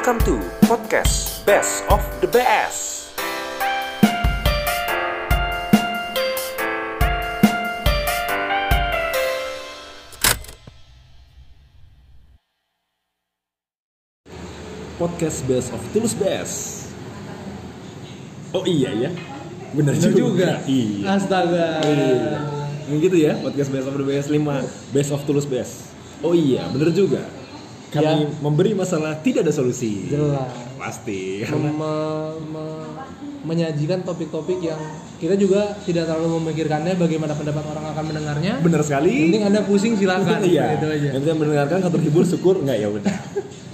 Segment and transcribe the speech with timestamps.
[0.00, 3.12] Welcome to podcast Best of the Best.
[14.96, 16.88] podcast best of Tulus Best.
[18.56, 19.12] Oh iya ya,
[19.76, 20.64] bener, Bener juga.
[20.64, 21.12] Iya.
[21.12, 21.84] Astaga.
[21.84, 22.40] Iya.
[22.88, 25.92] Yang gitu ya, podcast best of the best 5 best of Tulus Best.
[26.24, 27.20] Oh iya, bener juga.
[27.90, 28.30] Kami Ya.
[28.38, 30.06] memberi masalah tidak ada solusi.
[30.06, 30.46] Jelas.
[30.78, 31.42] Pasti.
[31.42, 32.88] Mem- me- me-
[33.40, 34.78] menyajikan topik-topik yang
[35.16, 38.52] kita juga tidak terlalu memikirkannya bagaimana pendapat orang akan mendengarnya.
[38.62, 39.26] Bener sekali.
[39.26, 40.38] Penting Anda pusing silakan.
[40.46, 40.78] Iya.
[40.78, 41.08] Itu aja.
[41.18, 43.16] Yang mendengarkan kau terhibur syukur nggak ya udah.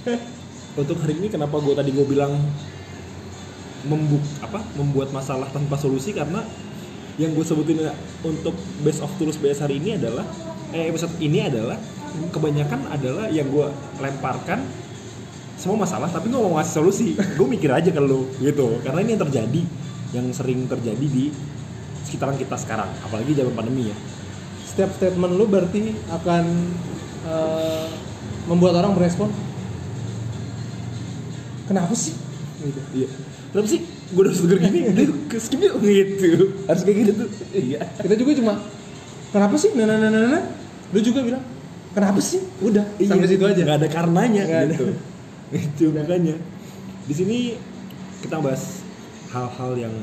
[0.81, 2.33] Untuk hari ini kenapa gue tadi gue bilang
[3.85, 6.43] membuk apa membuat masalah tanpa solusi karena
[7.17, 7.81] yang gue sebutin
[8.21, 10.21] untuk best of tulus best hari ini adalah
[10.69, 11.77] eh, episode ini adalah
[12.31, 13.67] kebanyakan adalah yang gue
[14.01, 14.63] lemparkan
[15.57, 19.17] semua masalah tapi gue mau ngasih solusi gue mikir aja ke lu gitu karena ini
[19.17, 19.61] yang terjadi
[20.15, 21.33] yang sering terjadi di
[22.07, 23.97] sekitaran kita sekarang apalagi zaman pandemi ya
[24.67, 26.43] Setiap statement lu berarti akan
[27.25, 27.87] eh,
[28.47, 29.29] membuat orang merespon.
[31.67, 32.15] Kenapa sih?
[32.63, 32.79] Gitu.
[32.95, 33.09] Iya.
[33.51, 33.81] Kenapa sih?
[34.13, 36.63] Gue udah seger gini, udah ke skip yuk gitu.
[36.69, 37.29] Harus kayak gitu tuh.
[37.51, 37.79] Iya.
[37.99, 38.53] Kita juga cuma
[39.35, 39.75] kenapa sih?
[39.75, 40.43] Nah, nah, nah, nah, nah.
[40.95, 41.43] Lu juga bilang
[41.97, 42.45] kenapa sih?
[42.61, 43.61] Udah sampai situ aja.
[43.65, 44.75] Gak ada karenanya Nggak ada.
[44.77, 44.85] gitu.
[45.65, 46.35] Itu makanya.
[47.09, 47.37] Di sini
[48.21, 48.85] kita bahas
[49.33, 49.95] hal-hal yang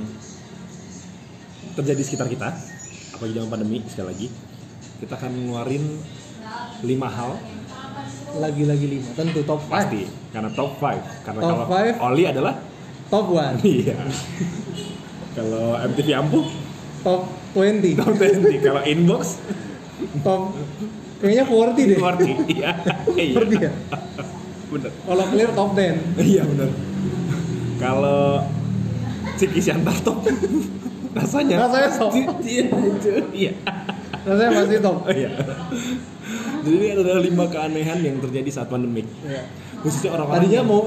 [1.78, 2.50] terjadi di sekitar kita.
[3.14, 4.26] Apalagi zaman pandemi sekali lagi.
[4.98, 5.84] Kita akan ngeluarin
[6.82, 7.38] lima hal
[8.34, 9.08] Lagi-lagi lima.
[9.14, 9.70] Tentu top 5.
[9.70, 10.02] pasti
[10.34, 11.94] karena top 5 karena Top kalau five.
[12.02, 12.54] Oli adalah
[13.06, 13.62] Top 1.
[13.78, 13.94] iya
[15.38, 16.46] kalau MTV ampuh
[17.06, 17.94] Top 20.
[17.94, 19.38] top 20 kalau inbox
[20.26, 20.50] Top
[21.24, 21.96] kayaknya 40 deh.
[21.96, 22.70] 40 iya
[23.16, 23.72] iya 40 ya?
[24.66, 26.20] bener Kalau clear top 10.
[26.20, 26.68] iya bener
[27.76, 28.44] kalau
[29.34, 30.22] Ciki Siantar top
[31.12, 32.12] rasanya Rasanya top.
[32.42, 32.64] iya
[33.32, 33.52] iya
[34.20, 34.96] Rasanya masih top.
[35.00, 35.30] Oh, iya
[36.60, 39.44] jadi ini adalah lima keanehan yang terjadi saat pandemik Iya.
[39.84, 40.80] Khususnya orang-orang Tadinya yang- mau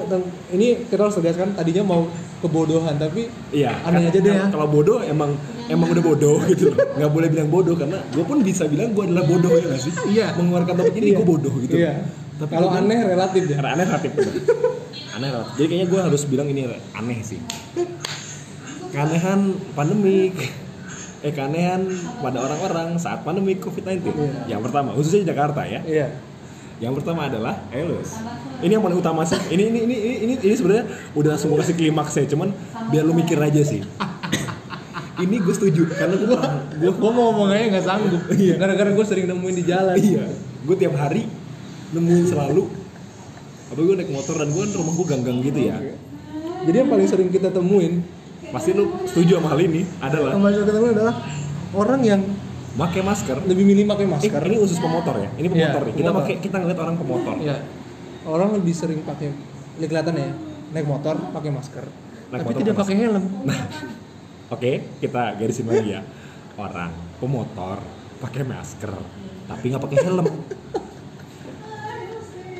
[0.50, 2.02] ini kita harus tegaskan tadinya mau
[2.38, 4.50] kebodohan tapi Iya, aneh aja deh ya.
[4.50, 5.38] Kalau bodoh emang
[5.70, 6.82] emang udah bodoh gitu loh.
[6.98, 9.94] Nggak boleh bilang bodoh karena gue pun bisa bilang gue adalah bodoh ya nggak sih?
[10.18, 10.34] Iya.
[10.34, 11.18] Mengeluarkan topik ini Iya.
[11.18, 11.76] gue bodoh gitu.
[11.78, 11.94] Iya.
[12.38, 13.58] Tapi Kalau aneh relatif ya.
[13.60, 14.34] Aneh relatif bener.
[15.18, 15.54] aneh relatif.
[15.56, 17.40] Jadi kayaknya gue harus bilang ini aneh sih.
[18.90, 19.40] Keanehan
[19.74, 20.36] pandemik.
[21.26, 21.90] Eh keanehan
[22.22, 24.06] pada orang-orang saat pandemi COVID-19.
[24.06, 24.58] Iya.
[24.58, 25.82] Yang pertama, khususnya di Jakarta ya.
[25.82, 26.08] Iya.
[26.78, 28.22] Yang pertama adalah Elus.
[28.62, 29.38] Ini yang paling utama sih.
[29.50, 30.86] Ini ini ini ini ini, ini sebenarnya
[31.18, 32.54] udah langsung mau kasih klimaks ya, cuman
[32.94, 33.82] biar lu mikir aja sih.
[35.26, 36.38] ini gue setuju karena gue
[36.78, 38.22] Gue gua mau ngomong aja nggak sanggup.
[38.30, 38.56] Iya.
[38.62, 39.96] Gara-gara gue sering nemuin di jalan.
[39.98, 41.26] iya, gue tiap hari
[41.98, 42.64] nemuin selalu
[43.68, 45.78] apa gue naik motor dan gue rumah gue ganggang gitu ya.
[46.68, 48.06] Jadi yang paling sering kita temuin,
[48.48, 51.16] Pasti lu setuju sama hal ini adalah yang paling sering kita temuin adalah
[51.76, 52.22] orang yang
[52.78, 53.38] pakai masker.
[53.44, 54.42] lebih milih pakai Eh, masker.
[54.44, 55.30] ini khusus pemotor ya.
[55.34, 55.96] Ini pemotor Iya, nih.
[55.96, 57.36] Kita pakai kita ngeliat orang pemotor.
[57.38, 57.56] Iya.
[58.24, 59.34] Orang lebih sering pakai
[59.78, 60.30] ini kelihatan ya,
[60.72, 61.86] naik motor pakai masker.
[61.86, 63.24] Naik tapi motor tidak pakai helm.
[64.54, 66.02] Oke, kita garisin lagi ya.
[66.56, 67.78] Orang pemotor
[68.18, 68.94] pakai masker
[69.48, 70.28] tapi nggak pakai helm.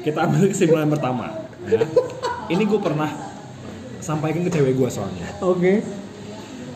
[0.02, 1.36] Kita ambil kesimpulan pertama.
[1.68, 1.84] Ya.
[2.48, 3.12] Ini gue pernah
[4.00, 5.28] sampaikan ke cewek gue soalnya.
[5.44, 5.84] Oke.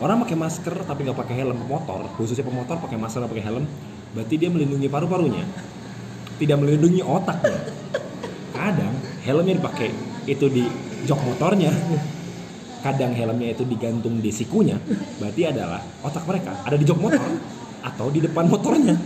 [0.02, 3.70] Orang pakai masker tapi nggak pakai helm pemotor, khususnya pemotor pakai masker pakai helm,
[4.18, 5.46] berarti dia melindungi paru-parunya,
[6.42, 7.70] tidak melindungi otaknya.
[8.50, 9.94] Kadang helmnya dipakai
[10.26, 10.66] itu di
[11.06, 11.70] jok motornya,
[12.82, 14.74] kadang helmnya itu digantung di sikunya,
[15.22, 17.22] berarti adalah otak mereka ada di jok motor
[17.86, 18.98] atau di depan motornya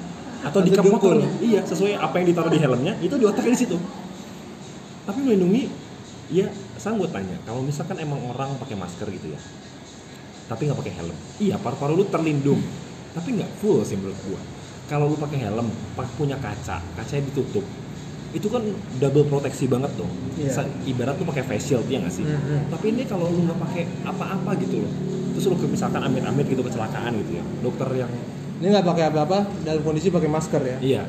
[0.48, 1.28] atau di kap motornya.
[1.44, 3.76] Iya, sesuai apa yang ditaruh di helmnya itu di otaknya di situ.
[5.04, 5.68] Tapi melindungi,
[6.32, 6.48] ya
[6.80, 9.40] saya gue tanya, kalau misalkan emang orang pakai masker gitu ya,
[10.46, 12.62] tapi nggak pakai helm, iya paru-paru lu terlindung,
[13.12, 14.40] tapi nggak full sih menurut gua.
[14.86, 17.66] Kalau lu pakai helm, pak- punya kaca, kacanya ditutup,
[18.30, 18.62] itu kan
[18.96, 20.10] double proteksi banget dong.
[20.36, 20.52] Iya.
[20.52, 22.22] Sa- Ibarat lu pakai face shield ya nggak sih?
[22.22, 22.70] Mhm.
[22.70, 24.92] Tapi ini kalau lu nggak pakai apa-apa gitu loh,
[25.32, 28.10] terus lu ke- misalkan amit-amit gitu kecelakaan gitu ya, dokter yang
[28.56, 30.78] Ini nggak pakai apa-apa dalam kondisi pakai masker ya.
[30.80, 31.02] Iya.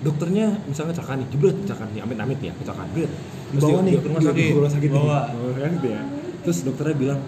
[0.00, 3.12] Dokternya misalnya kecelakaan nih, jebret kecelakaan nih, amit-amit ya, kecelakaan, jebret.
[3.54, 4.98] Bawa nih, ke rumah di- sakit, di- ke rumah sakit nih.
[4.98, 5.18] bawa.
[5.30, 6.00] Bawa sakit ya.
[6.42, 7.20] Terus dokternya bilang,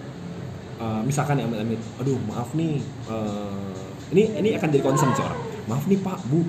[0.77, 2.77] "Eh, misalkan nih amit-amit, aduh maaf nih,
[3.09, 5.41] eh, ini ini akan jadi concern sih orang.
[5.65, 6.45] Maaf nih Pak, Bu,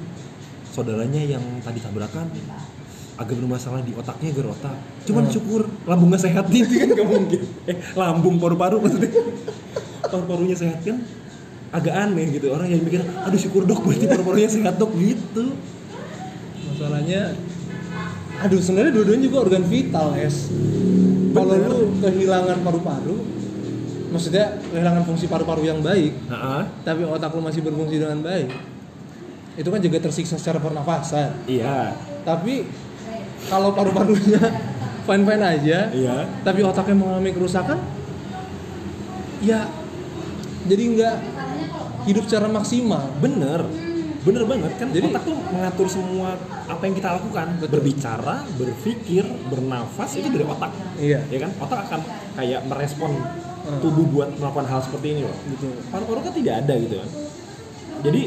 [0.68, 2.28] saudaranya yang tadi tabrakan
[3.18, 4.76] agak bermasalah di otaknya gerotak.
[5.08, 5.32] Cuman Hmm.
[5.32, 7.40] syukur lambungnya sehat nih, kan gak mungkin.
[7.66, 9.10] Eh, lambung paru-paru maksudnya.
[10.06, 11.02] Paru-parunya sehat kan
[11.68, 15.52] agak aneh gitu orang yang mikir aduh syukur dok berarti paru-parunya sehat dok gitu
[16.64, 17.36] Masalahnya
[18.40, 20.48] aduh sebenarnya dua-duanya juga organ vital es
[21.36, 23.16] kalau lu kehilangan paru-paru
[24.08, 26.62] maksudnya kehilangan fungsi paru-paru yang baik Heeh.
[26.82, 28.48] tapi otak lu masih berfungsi dengan baik
[29.58, 31.34] itu kan juga tersiksa secara pernafasan.
[31.50, 31.90] Iya.
[32.22, 32.62] Tapi
[33.50, 34.38] kalau paru-parunya
[35.10, 36.30] fine fine aja iya.
[36.46, 37.80] tapi otaknya mengalami kerusakan
[39.42, 39.66] ya
[40.68, 41.16] jadi nggak
[42.06, 43.10] hidup secara maksimal.
[43.18, 43.66] Bener.
[44.22, 46.38] Bener banget kan Jadi- otak tuh mengatur semua
[46.70, 47.46] apa yang kita lakukan.
[47.58, 47.70] Betul.
[47.82, 50.70] berbicara berpikir bernafas itu dari otak.
[51.02, 51.20] Iya.
[51.34, 51.50] Ya kan?
[51.58, 52.00] Otak akan
[52.38, 53.10] kayak merespon
[53.68, 53.84] Hmm.
[53.84, 57.10] tubuh buat melakukan hal seperti ini loh gitu paru-paru kan tidak ada gitu kan.
[58.00, 58.22] Jadi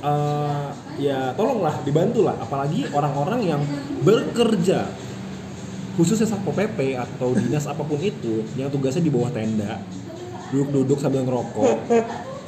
[0.00, 0.66] eh,
[0.96, 2.40] ya tolonglah dibantulah.
[2.40, 3.60] Apalagi orang-orang yang
[4.00, 4.88] bekerja
[6.00, 9.76] khususnya satpol pp atau dinas apa pun itu yang tugasnya di bawah tenda
[10.48, 11.92] duduk-duduk sambil ngerokok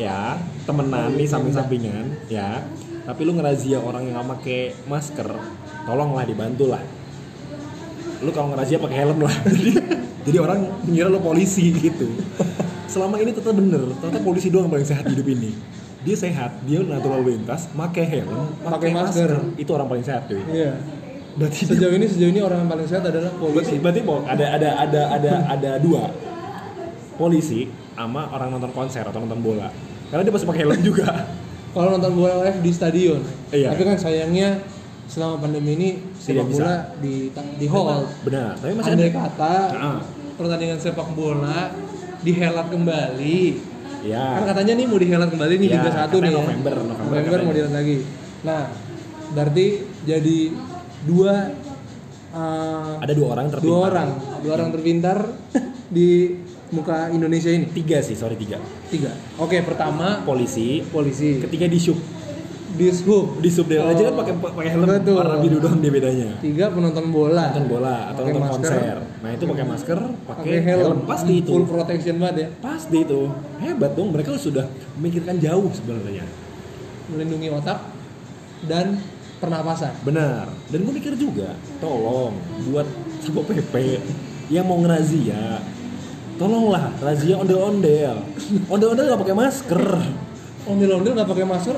[0.01, 2.65] ya temenan nih samping-sampingan ya.
[3.05, 5.29] Tapi lu ngerazia orang yang nggak pakai masker
[5.85, 6.81] tolonglah dibantulah
[8.23, 9.35] lu kalau ngerazia pakai helm lah.
[9.49, 9.71] Jadi
[10.25, 12.09] jadi orang mengira lu polisi gitu.
[12.89, 15.53] Selama ini tetap bener ternyata polisi doang paling sehat hidup ini.
[16.05, 19.29] Dia sehat dia natural lintas pakai helm Pakai masker.
[19.29, 19.61] masker.
[19.61, 20.41] itu orang paling sehat cuy.
[20.49, 20.81] Iya.
[21.35, 23.75] Berarti sejauh ini sejauh ini orang yang paling sehat adalah berarti polisi.
[23.83, 26.09] Berarti Bo, ada ada ada ada ada dua.
[27.15, 29.69] Polisi sama orang nonton konser atau nonton bola.
[30.09, 31.09] Karena dia pasti pakai helm juga.
[31.75, 33.21] Kalau nonton bola live di stadion.
[33.53, 33.71] Iya.
[33.75, 34.63] tapi kan sayangnya
[35.05, 37.29] selama pandemi ini sepak bola di
[37.61, 38.57] di hall benar.
[38.57, 39.99] Tapi masih andai ada kata Heeh.
[40.35, 41.71] pertandingan sepak bola
[42.25, 43.41] dihelat kembali.
[44.05, 44.37] Ya.
[44.37, 46.37] Kan katanya nih mau dihelat kembali nih Ya, Liga 1 katanya nih ya.
[46.37, 47.45] November, November November katanya.
[47.45, 47.97] mau dihelat lagi.
[48.45, 48.63] Nah
[49.35, 49.67] berarti
[50.05, 50.39] jadi
[51.05, 51.35] dua
[52.33, 53.69] eh, ada dua orang terpintar.
[53.69, 54.09] dua orang.
[54.45, 55.19] Dua orang terpintar
[55.97, 56.09] di
[56.73, 57.69] muka Indonesia ini.
[57.71, 58.57] Tiga sih sorry tiga.
[58.89, 59.13] Tiga.
[59.41, 60.81] Oke pertama polisi.
[60.85, 61.41] Polisi.
[61.41, 61.97] Ketiga di sub
[62.75, 63.91] di sub di sub dia Oh.
[63.91, 65.15] aja kan pakai pakai helm Betul.
[65.15, 66.29] warna biru doang dia bedanya.
[66.39, 67.45] Tiga penonton bola.
[67.49, 68.71] Nonton bola atau Pakai nonton masker.
[68.75, 68.97] konser.
[69.23, 71.51] Nah itu pakai masker pakai pakai helm, pasti itu.
[71.51, 72.49] full protection banget ya.
[72.59, 73.21] Pasti itu.
[73.59, 76.27] Hebat dong mereka sudah memikirkan jauh sebenarnya.
[77.07, 77.79] Melindungi otak
[78.65, 78.99] dan
[79.39, 79.93] pernapasan.
[80.03, 80.51] Benar.
[80.67, 82.35] Dan gue mikir juga tolong
[82.67, 82.87] buat
[83.21, 84.03] satpol pp
[84.49, 85.63] yang mau ngerazia
[86.35, 88.19] tolonglah razia ondel-ondel.
[88.67, 89.83] Ondel-ondel nggak pakai masker.
[90.67, 91.77] Ondel-ondel nggak pakai masker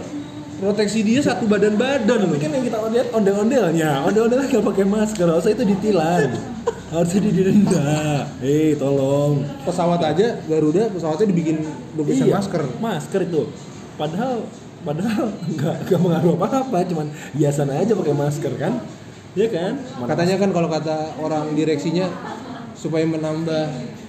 [0.60, 2.06] proteksi dia satu badan-badan.
[2.06, 3.90] Tapi loh kan yang kita lihat ondel-ondelnya.
[4.08, 5.26] Ondel-ondel nggak pakai masker.
[5.28, 6.30] Harusnya itu ditilang.
[6.86, 7.90] Harusnya didenda
[8.38, 9.42] hei tolong.
[9.66, 11.56] Pesawat aja Garuda pesawatnya dibikin
[11.98, 12.62] lukisan Iya, masker.
[12.78, 13.42] masker itu.
[13.98, 14.46] Padahal
[14.86, 18.72] padahal nggak nggak mengaruh apa apa cuman biasa aja pakai masker kan.
[19.36, 19.76] Ya kan?
[20.00, 22.08] Mana katanya kan kalau kata orang direksinya
[22.76, 23.64] supaya menambah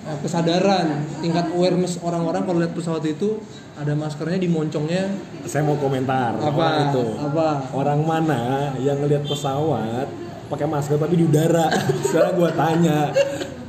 [0.05, 2.43] eh, kesadaran tingkat awareness orang-orang.
[2.43, 3.39] Kalau lihat pesawat itu
[3.79, 5.07] ada maskernya di moncongnya.
[5.47, 6.51] Saya mau komentar apa?
[6.51, 7.05] orang itu.
[7.17, 7.49] Apa?
[7.71, 10.07] Orang mana yang ngelihat pesawat
[10.51, 11.71] pakai masker tapi di udara?
[12.07, 13.15] Sekarang gua tanya.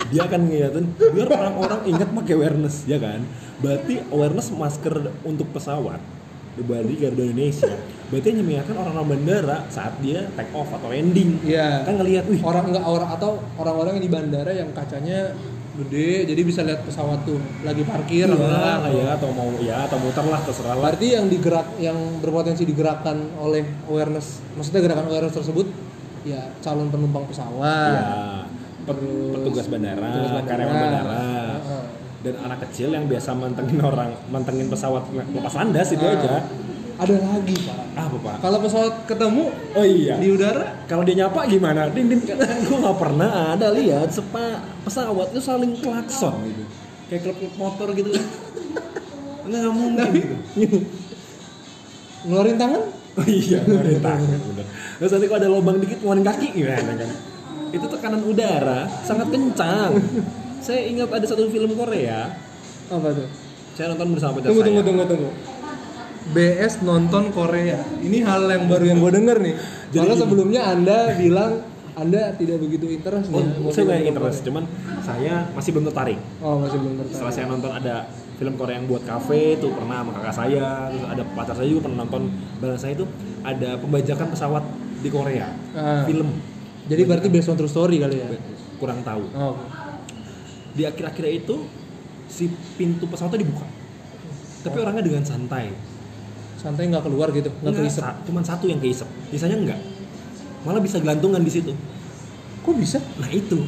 [0.08, 3.22] Dia akan ngeliatin biar orang-orang ingat pakai awareness ya kan?
[3.60, 6.00] Berarti awareness masker untuk pesawat
[6.56, 7.76] di Bali Garuda Indonesia
[8.08, 11.84] berarti yang mengingatkan orang-orang bandara saat dia take off atau landing Iya.
[11.84, 15.36] kan ngelihat wih orang enggak orang atau orang-orang yang di bandara yang kacanya
[15.76, 19.94] gede jadi bisa lihat pesawat tuh lagi parkir iya lah ya atau mau ya atau
[19.96, 25.36] muter lah terserah lah Berarti yang digerak yang berpotensi digerakkan oleh awareness, maksudnya gerakan awareness
[25.36, 25.70] tersebut
[26.24, 27.92] ya calon penumpang pesawat.
[27.94, 28.10] ya
[28.84, 30.48] Terus petugas bandara, petugas bandara.
[30.50, 31.20] karyawan bandara
[31.54, 31.84] Heeh.
[32.18, 36.16] dan anak kecil yang biasa mantengin orang mantengin pesawat lepas landas itu Ah.
[36.16, 36.34] aja
[36.98, 37.78] Ada lagi, Pak.
[37.94, 38.34] ah apa pak?
[38.42, 40.18] Kalau pesawat ketemu oh iya.
[40.18, 41.86] Di udara, kalau dia nyapa gimana?
[41.94, 44.10] Din din kan gue nggak pernah ada lihat.
[44.10, 46.62] Sepa pesawat itu saling klakson gitu.
[47.06, 48.10] Kayak klub motor gitu.
[49.46, 50.78] Nggak nggak mungkin gitu.
[52.26, 54.66] Ngeluarin tangan, oh iya ngeluarin tangan bener.
[54.98, 57.10] Terus nanti kalau ada lubang dikit ngeluarin kaki gimana kan?
[57.70, 59.92] Itu tekanan udara sangat kencang.
[60.66, 62.34] Saya ingat ada satu film Korea.
[62.90, 63.28] Apa tuh?
[63.78, 64.68] saya nonton bersama pacar Tunggu, saya.
[64.74, 65.30] tunggu, tunggu, tunggu.
[66.28, 67.80] BS nonton Korea.
[67.98, 69.54] Ini hal yang baru yang gue denger nih.
[69.88, 70.20] Jadi gini.
[70.20, 71.52] sebelumnya Anda bilang
[71.94, 73.58] Anda tidak begitu interest Oh, nih.
[73.58, 74.12] mau saya banyak Korea.
[74.12, 74.64] interest, cuman
[75.00, 76.18] saya masih belum tertarik.
[76.38, 77.14] Oh, masih belum tertarik.
[77.16, 77.94] Setelah saya nonton ada
[78.36, 81.82] film Korea yang buat kafe tuh pernah sama kakak saya, terus ada pacar saya juga
[81.84, 82.22] pernah nonton
[82.56, 83.04] bareng saya itu
[83.40, 84.62] ada pembajakan pesawat
[84.98, 86.04] di Korea, Ah.
[86.04, 86.28] film.
[86.86, 88.28] Jadi berarti based on true story kali ya?
[88.78, 89.24] Kurang tahu.
[89.32, 89.58] Oh.
[90.70, 91.66] Di akhir-akhirnya itu
[92.26, 93.66] si pintu pesawatnya dibuka,
[94.62, 95.74] tapi orangnya dengan santai.
[96.58, 98.02] Santai nggak keluar gitu, nggak keisep.
[98.26, 99.80] cuman satu yang keisep, sisanya enggak.
[100.66, 101.70] Malah bisa gelantungan di situ.
[102.66, 102.98] Kok bisa?
[103.22, 103.62] Nah itu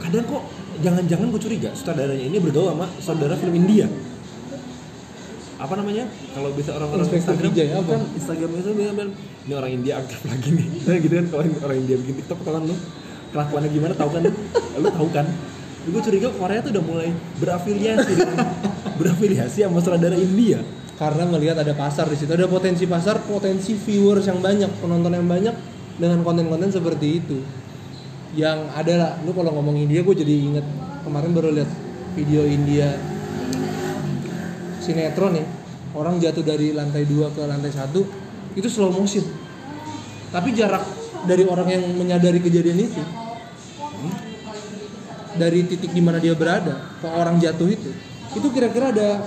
[0.00, 0.42] kadang kok
[0.80, 3.86] jangan-jangan gue curiga sutradaranya ini bergaul sama saudara film India.
[5.60, 6.08] Apa namanya?
[6.34, 7.92] Kalau bisa orang-orang Instagram, apa?
[7.92, 9.12] kan Instagram itu bilang bilang,
[9.44, 10.66] ini orang India aktif lagi nih.
[10.88, 12.76] Nah, gitu kan kalau orang India bikin TikTok tau kan lu
[13.36, 14.22] kelakuannya gimana tahu kan?
[14.80, 15.26] lu tahu kan?
[15.84, 18.14] gue curiga Korea tuh udah mulai berafiliasi
[19.00, 22.30] berafiliasi sama sutradara India karena melihat ada pasar di situ.
[22.30, 25.54] Ada potensi pasar potensi viewers yang banyak penonton yang banyak
[25.98, 27.38] dengan konten-konten seperti itu.
[28.34, 30.66] Yang ada lah lu kalau ngomong India gue jadi inget
[31.06, 31.70] kemarin baru lihat
[32.18, 32.94] video India
[34.82, 35.46] sinetron ya.
[35.94, 38.02] Orang jatuh dari lantai 2 ke lantai satu
[38.58, 39.22] itu slow motion.
[40.34, 40.82] Tapi jarak
[41.24, 43.02] dari orang yang menyadari kejadian itu
[45.34, 47.90] dari titik di mana dia berada ke orang jatuh itu
[48.34, 49.22] itu kira-kira ada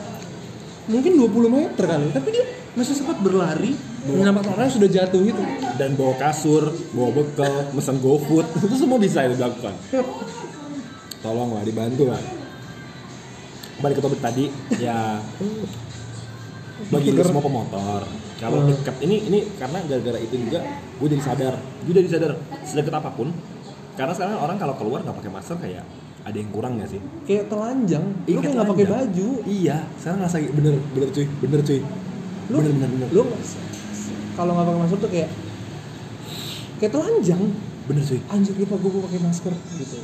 [0.88, 3.76] mungkin 20 meter kali tapi dia masih sempat berlari
[4.08, 5.44] menyelamatkan orang yang sudah jatuh itu
[5.76, 9.74] dan bawa kasur, bawa bekal, mesen GoFood itu semua bisa itu dilakukan.
[11.20, 12.22] Tolonglah dibantu lah.
[13.78, 14.48] Balik ke topik tadi,
[14.80, 15.22] ya
[16.88, 18.06] bagi lu semua pemotor,
[18.38, 18.70] kalau Hmm.
[18.70, 20.62] dekat ini ini karena gara-gara itu juga
[20.98, 21.54] gue jadi sadar,
[21.86, 22.32] gue jadi sadar
[22.64, 23.34] sedekat apa pun.
[23.98, 25.84] Karena sekarang orang kalau keluar nggak pakai masker kayak
[26.28, 27.00] ada yang kurang nggak sih?
[27.24, 31.26] kayak telanjang lu Iya, kayak nggak pakai baju Iya, sekarang ngerasa kayak bener bener cuy,
[31.40, 31.80] bener cuy.
[32.46, 33.08] lu bener bener bener.
[33.10, 33.24] lu
[34.34, 35.30] kalau nggak pakai masker tuh kayak
[36.78, 37.42] kayak telanjang
[37.86, 38.20] bener cuy.
[38.28, 39.98] anjir lupa gue pakai masker gitu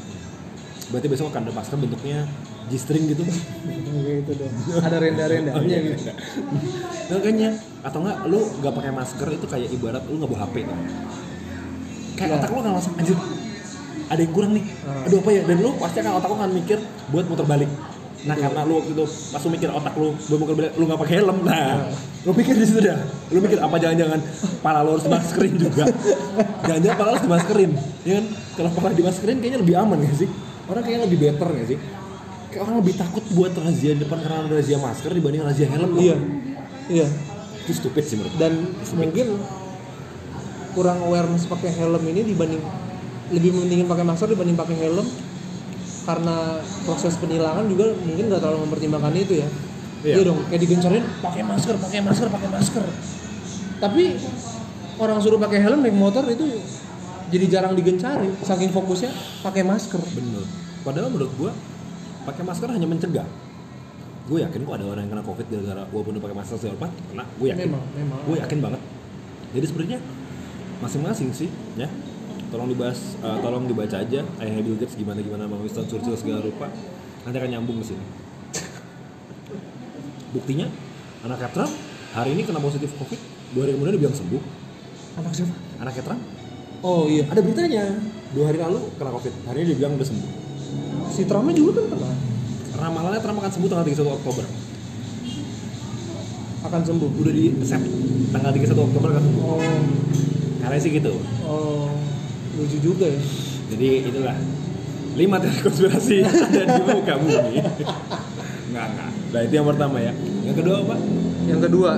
[0.86, 2.28] Berarti besok akan ada masker bentuknya
[2.64, 3.24] G-string gitu.
[3.26, 6.12] kayak gitu dong ada renda-rendanya gitu
[7.10, 7.50] Makanya
[7.82, 10.78] atau enggak lu nggak pakai masker itu kayak ibarat lu nggak bawa HP tuh.
[12.14, 12.36] Kayak Ya.
[12.38, 13.18] otak lu nggak langsung anjir.
[14.12, 14.64] Ada yang kurang nih.
[14.84, 15.06] Ah.
[15.08, 15.42] Aduh apa ya?
[15.46, 16.80] Dan lu pasti akan otak lu akan mikir
[17.12, 17.72] buat muter balik.
[18.24, 21.00] Nah karena lu waktu itu pas lu mikir otak lu buat muter balik lu nggak
[21.04, 21.38] pakai helm.
[21.44, 21.92] Nah,
[22.24, 23.00] lu mikir di situ dah.
[23.32, 24.20] Lu mikir apa jangan-jangan
[24.64, 25.84] pala lu harus dimaskerin juga.
[26.68, 27.72] Jangan-jangan pala lu harus dimaskerin.
[28.08, 28.26] Ya kan?
[28.56, 30.30] Kalau pala dimaskerin kayaknya lebih aman gak sih?
[30.72, 31.78] Orang kayaknya lebih better gak sih?
[32.54, 35.98] Kayak orang lebih takut buat razia di depan karena razia masker dibanding razia helm.
[35.98, 36.16] iya
[36.86, 37.08] iya
[37.66, 38.54] Itu stupid sih menurut dan
[38.94, 39.42] mungkin
[40.74, 42.62] kurang awareness pakai helm ini dibanding
[43.34, 45.08] lebih mendingin pakai masker dibanding pakai helm
[46.04, 49.50] karena proses penilangan juga mungkin nggak terlalu mempertimbangkan itu ya
[50.04, 50.20] Iya.
[50.20, 52.84] iya dong kayak digencarin pakai masker pakai masker pakai masker
[53.80, 54.04] tapi
[55.00, 56.44] orang suruh pakai helm naik motor itu
[57.32, 59.10] jadi jarang digencari saking fokusnya
[59.42, 60.44] pakai masker Bener.
[60.84, 61.52] Padahal menurut gua
[62.28, 63.28] pakai masker hanya mencegah.
[64.24, 66.88] Gue yakin kok ada orang yang kena covid gara-gara walaupun udah pakai masker segala apa,
[67.12, 67.24] kena.
[67.40, 67.68] Gue yakin.
[67.68, 68.82] memang memang Gue yakin banget.
[69.52, 70.00] Jadi sebenarnya
[70.80, 71.88] masing-masing sih, ya.
[72.54, 76.46] Tolong dibahas, eh, tolong dibaca aja ayah Bill Gates gimana gimana bang Winston Churchill segala
[76.46, 76.70] rupa.
[77.26, 78.06] Nanti akan nyambung ke sini.
[80.38, 80.70] Buktinya
[81.26, 81.74] anak Trump
[82.14, 83.18] hari ini kena positif covid,
[83.58, 84.42] dua hari kemudian dibilang sembuh.
[85.14, 86.22] anak siapa Anak Trump
[86.82, 87.86] oh iya ada beritanya
[88.34, 90.30] dua hari lalu kena covid, hari ini dibilang udah sembuh.
[91.10, 92.12] si Trumpnya juga kan kena
[92.74, 94.46] Ramalannya Trump akan sembuh tanggal 31 Oktober.
[96.64, 97.82] akan sembuh Udah di set
[98.34, 99.42] tanggal 31 Oktober kan sembuh.
[99.42, 99.62] oh
[100.62, 101.14] Karena sih gitu.
[101.46, 102.03] oh
[102.54, 103.22] lucu juga ya
[103.74, 104.38] Jadi itulah
[105.14, 107.62] lima teori konspirasi ada di muka bumi.
[108.74, 109.12] Enggak, enggak.
[109.34, 110.14] Nah, itu yang pertama ya.
[110.42, 110.96] Yang kedua apa?
[111.46, 111.92] Yang kedua,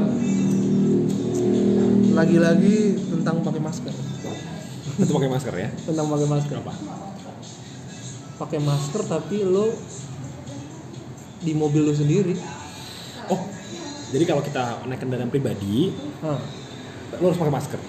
[2.16, 2.76] lagi-lagi
[3.12, 3.96] tentang pakai masker.
[5.00, 5.70] Itu pakai masker ya.
[5.88, 6.56] Tentang pakai masker.
[6.60, 6.74] Apa?
[8.36, 9.72] Pakai masker tapi lo
[11.40, 12.36] di mobil lo sendiri.
[13.32, 13.42] Oh.
[14.12, 15.92] Jadi kalau kita naik kendaraan pribadi,
[16.24, 16.40] Hah.
[17.20, 17.80] lo harus pakai masker.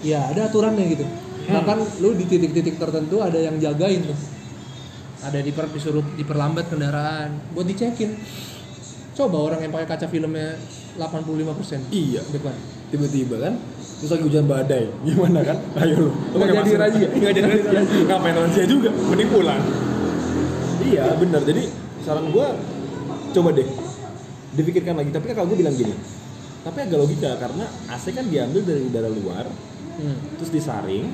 [0.00, 1.04] Ya ada aturannya gitu.
[1.50, 4.18] Bahkan lo di titik-titik tertentu ada yang jagain tuh.
[5.20, 7.52] Ada diper disuruh diperlambat kendaraan.
[7.52, 8.16] Buat dicekin.
[9.12, 10.56] Coba orang yang pakai kaca filmnya
[10.96, 12.22] 85% Iya.
[12.30, 12.54] depan.
[12.88, 13.54] Tiba-tiba kan
[14.00, 14.88] terus lagi hujan badai.
[15.04, 15.58] Gimana kan?
[15.84, 16.12] Ayo lu.
[16.32, 17.08] Nggak lu jadi razia.
[17.20, 18.88] nggak jadi razia ngapain razia juga?
[18.88, 19.60] Mending pulang.
[20.80, 21.68] Iya benar jadi
[22.00, 22.56] saran gua
[23.30, 23.68] coba deh.
[24.56, 25.10] Dipikirkan lagi.
[25.12, 25.92] Tapi kalau gue bilang gini
[26.60, 27.36] tapi agak logika.
[27.36, 29.46] Karena AC kan diambil dari udara luar
[29.90, 30.16] Hmm.
[30.40, 31.12] terus disaring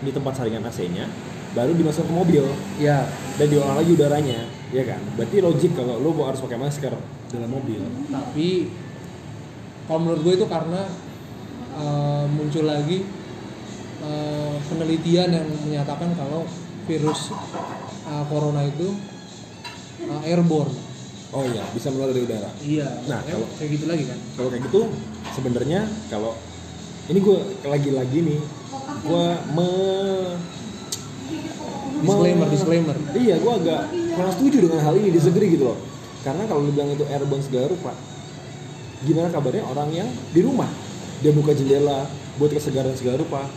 [0.00, 1.04] di tempat saringan AC-nya
[1.50, 2.44] baru dimasukkan ke mobil.
[2.78, 3.04] Ya,
[3.34, 5.02] dan diolah lagi udaranya ya kan?
[5.18, 6.94] Berarti logik kalau lu mau harus pakai masker
[7.28, 7.82] dalam mobil.
[8.06, 8.70] Tapi
[9.84, 10.86] kalau menurut gue itu karena
[11.74, 13.02] uh, muncul lagi
[14.00, 16.46] uh, penelitian yang menyatakan kalau
[16.86, 17.34] virus
[18.06, 18.94] uh, corona itu
[20.06, 20.70] uh, airborne.
[21.30, 22.50] Oh iya bisa menular dari udara.
[22.58, 24.18] Iya Nah, kalau- kayak gitu lagi kan?
[24.34, 24.80] kalau kayak gitu
[25.30, 26.34] sebenarnya kalau
[27.06, 28.40] ini gue lagi-lagi nih
[29.00, 29.68] gue me,
[31.98, 33.80] me- disclaimer disclaimer iya gue agak
[34.10, 35.78] kurang setuju dengan hal ini disagree gitu loh
[36.20, 37.92] karena kalau dibilang itu airborne segala rupa
[39.00, 40.68] gimana kabarnya orang yang di rumah
[41.18, 42.04] dia buka jendela
[42.36, 43.48] buat kesegaran segala rupa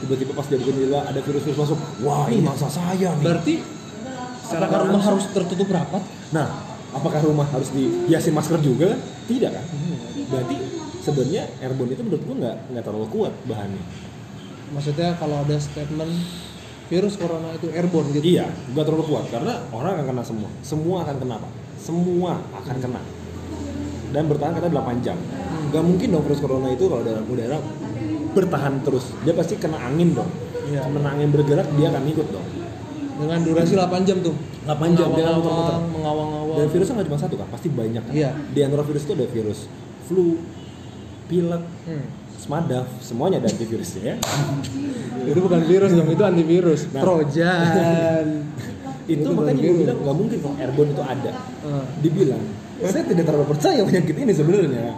[0.00, 2.46] tiba-tiba pas dia buka jendela ada virus-virus masuk wah ini Iya.
[2.46, 3.54] mangsa saya nih berarti
[4.40, 5.10] Secara apakah rumah langsung.
[5.14, 6.46] harus tertutup rapat Nah,
[6.90, 8.98] apakah rumah harus dihiasi masker juga?
[9.24, 9.62] Tidak kan?
[10.26, 10.56] Berarti
[11.00, 13.82] sebenarnya airborne itu menurut gua nggak nggak terlalu kuat bahannya.
[14.74, 16.12] Maksudnya kalau ada statement
[16.90, 18.38] virus corona itu airborne gitu.
[18.38, 20.50] Iya, nggak terlalu kuat karena orang akan kena semua.
[20.66, 21.52] Semua akan kena pak.
[21.78, 23.00] Semua akan kena.
[24.10, 25.14] Dan bertahan kata 8 jam.
[25.70, 27.62] Gak mungkin dong virus corona itu kalau dalam udara
[28.34, 29.14] bertahan terus.
[29.22, 30.26] Dia pasti kena angin dong.
[30.66, 30.82] Iya.
[30.82, 32.46] Kena angin bergerak dia akan ikut dong.
[33.22, 34.34] Dengan durasi 8 jam tuh.
[34.66, 35.46] 8 jam dia akan muter-muter.
[35.46, 36.56] mengawang, mengawang-awang.
[36.58, 38.14] Dan virusnya nggak cuma satu kan, pasti banyak kan.
[38.18, 38.30] Iya.
[38.50, 39.58] Di antara virus itu ada virus
[40.10, 40.42] flu,
[41.30, 42.06] pilek, Hmm.
[42.40, 44.16] Semadaf, semuanya ada antivirusnya ya.
[45.22, 46.80] Itu bukan virus dong, itu antivirus.
[46.90, 47.02] Nah.
[47.04, 48.26] Trojan.
[49.10, 49.80] itu Itu makanya bukan gue virus.
[49.82, 51.32] bilang nggak mungkin dong airborne itu ada.
[51.60, 51.84] Ah.
[51.98, 52.42] dibilang
[52.80, 54.96] saya tidak terlalu percaya penyakit ini sebenarnya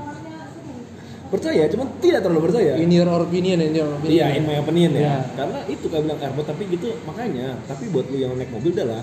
[1.26, 4.12] percaya cuman tidak terlalu percaya In your opinion, in your opinion.
[4.12, 5.16] iya in my opinion ya Iya.
[5.32, 9.02] karena itu kayak bilang airport tapi gitu makanya tapi buat lu yang naik mobil adalah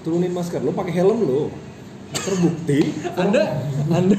[0.00, 1.50] turunin masker lu pakai helm lu
[2.14, 2.80] terbukti
[3.18, 3.42] Anda,
[3.90, 4.18] Anda,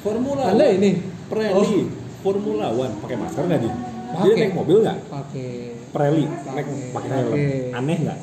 [0.00, 0.90] formula Anda ini
[1.24, 1.86] Pirelli Oh.
[2.24, 4.24] Formula One pakai masker nggak di Pakai.
[4.24, 5.48] dia naik mobil nggak pakai
[5.92, 6.66] Pirelli naik
[6.96, 7.08] Pakai.
[7.12, 7.36] helm
[7.76, 8.18] aneh nggak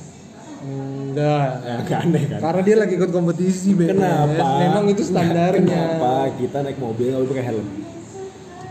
[0.62, 1.50] enggak.
[1.89, 3.98] ya, aneh kan Karena dia lagi ikut kompetisi, Ben.
[3.98, 4.46] Kenapa?
[4.62, 5.58] Memang itu standarnya.
[5.58, 7.67] Kenapa kita naik mobil nggak boleh pakai helm?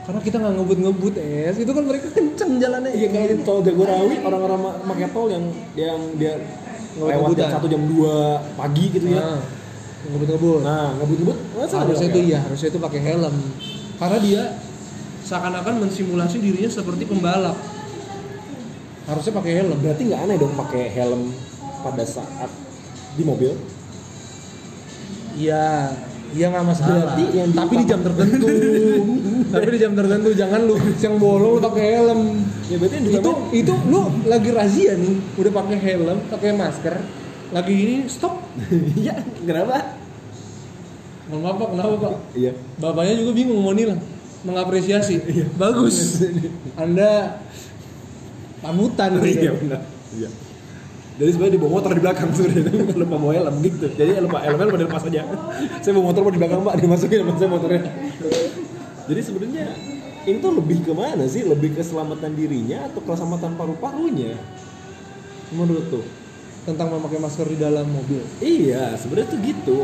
[0.06, 1.56] Karena kita nggak ngebut-ngebut, es.
[1.58, 2.90] Itu kan mereka kenceng jalannya.
[2.94, 5.44] Iya kayak di tol Jagorawi orang-orang pakai tol yang
[5.74, 6.38] yang dia
[6.94, 9.22] lewat jam satu jam 2 pagi gitu ya.
[9.22, 9.38] Nah,
[10.14, 10.60] ngebut-ngebut.
[10.62, 13.34] Nah, ngebut-ngebut harusnya itu iya, harusnya itu pakai helm.
[13.98, 14.42] Karena dia
[15.30, 17.54] seakan-akan mensimulasi dirinya seperti pembalap.
[19.06, 19.78] Harusnya pakai helm.
[19.78, 21.30] Berarti nggak aneh dong pakai helm
[21.86, 22.50] pada saat
[23.14, 23.54] di mobil.
[25.38, 25.94] Iya,
[26.34, 27.14] iya nggak masalah.
[27.14, 28.46] Berarti yang tapi di jam tertentu.
[29.54, 32.20] tapi di jam tertentu jangan lu siang bolong lu pakai helm.
[32.66, 36.94] Ya berarti yang di Itu itu lu lagi razia nih, udah pakai helm, pakai masker,
[37.54, 38.34] lagi ini stop.
[38.98, 39.14] Iya,
[39.46, 39.94] kenapa?
[41.30, 42.14] Mohon maaf Pak, kenapa Pak?
[42.34, 42.52] Iya.
[42.82, 44.02] Bapaknya juga bingung mau nilang,
[44.44, 45.16] mengapresiasi.
[45.20, 45.46] Iya.
[45.56, 46.24] Bagus.
[46.76, 47.40] Anda
[48.60, 49.54] panutan Iya gitu.
[49.66, 49.80] benar.
[50.16, 50.28] Iya.
[51.20, 53.86] Jadi sebenarnya di bawa motor di belakang sebenarnya lupa bawa helm gitu.
[53.92, 55.22] Jadi lupa helmnya lupa dilepas aja.
[55.84, 57.82] Saya bawa motor mau di belakang Pak, dimasukin sama saya motornya.
[59.04, 59.66] Jadi sebenarnya
[60.24, 61.44] ini tuh lebih ke mana sih?
[61.44, 64.40] Lebih ke keselamatan dirinya atau keselamatan paru-parunya?
[65.52, 66.04] Menurut tuh?
[66.64, 68.20] Tentang memakai masker di dalam mobil.
[68.40, 69.80] Iya, sebenarnya tuh gitu.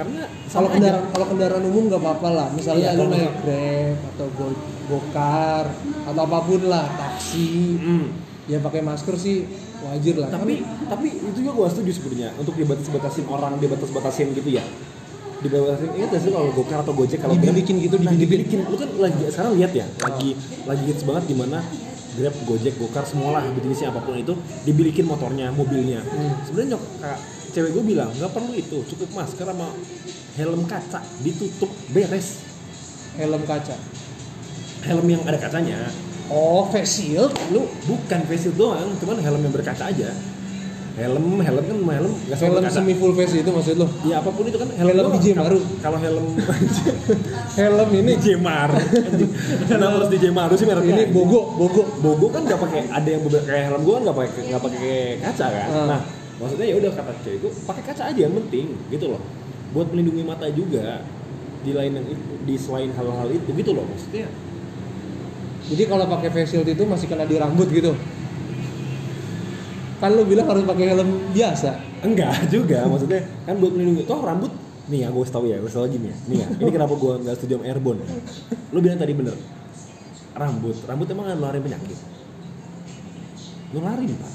[0.00, 2.48] Karena Kalau kendaraan kalau kendaraan umum nggak apa-apa lah.
[2.50, 4.46] Misalnya Iya, lu naik Grab atau go
[4.88, 5.64] gokar
[6.08, 7.46] atau apa pun lah, taksi.
[7.76, 8.06] Hmm.
[8.48, 9.44] Ya pakai masker sih
[9.80, 10.28] wajar lah.
[10.30, 14.64] tapi tapi itu juga gue setuju sebenarnya untuk dibatas-batasin orang dibatas-batasin gitu ya
[15.40, 18.60] dibatasin ingat gak sih kalau gokar atau gojek kalau Dibilikin Grab- gitu, nah, dibilikin.
[18.60, 20.30] dibilikin lu kan lagi sekarang lihat ya lagi
[20.68, 21.64] lagi hits banget di mana
[22.12, 26.32] grab gojek gokar semualah jenisnya apa pun itu dibilikin motornya mobilnya Hmm.
[26.44, 26.76] sebenarnya
[27.50, 29.68] cewek gue bilang nggak perlu itu cukup masker sama
[30.38, 32.40] helm kaca ditutup beres
[33.18, 33.76] helm kaca.
[34.86, 35.90] helm yang ada kacanya
[36.30, 40.14] Oh, face shield lu bukan face shield doang cuman helm yang berkaca aja
[40.94, 42.76] helm helm kan helm nggak selalu helm berkaca.
[42.78, 43.86] semi full face itu maksud lu?
[44.06, 45.58] Ya apa pun itu kan helm, Helm DJ Maru.
[45.80, 46.26] Kalau helm
[47.58, 48.70] Helm ini DJ Mar.
[49.70, 50.92] Kenapa harus DJ Maru sih mereknya?
[50.92, 51.82] ini bogo, bogo.
[51.98, 55.46] Bogo kan nggak pakai ada yang kayak helm gua kan nggak pakai nggak pakai kaca
[55.50, 55.68] kan.
[55.70, 55.86] Ah.
[55.88, 56.00] Nah
[56.40, 59.22] maksudnya ya udah kata cewek gua pakai kaca aja yang penting gitu loh.
[59.70, 61.04] Buat melindungi mata juga
[61.60, 64.26] di lain yang itu, di selain hal-hal itu gitu loh maksudnya.
[65.70, 67.92] Jadi kalau pakai face shield itu masih kena di rambut gitu.
[70.00, 71.70] Kan lu bilang harus pakai helm biasa.
[72.00, 74.50] Enggak juga maksudnya kan buat melindungi toh rambut
[74.90, 77.34] nih ya gue tahu ya gue tahu gini ya nih ya ini kenapa gue nggak
[77.38, 78.10] setuju sama airborne ya
[78.74, 79.36] lu bilang tadi bener
[80.34, 81.98] rambut rambut emang nggak nularin penyakit
[83.70, 84.32] nularin pak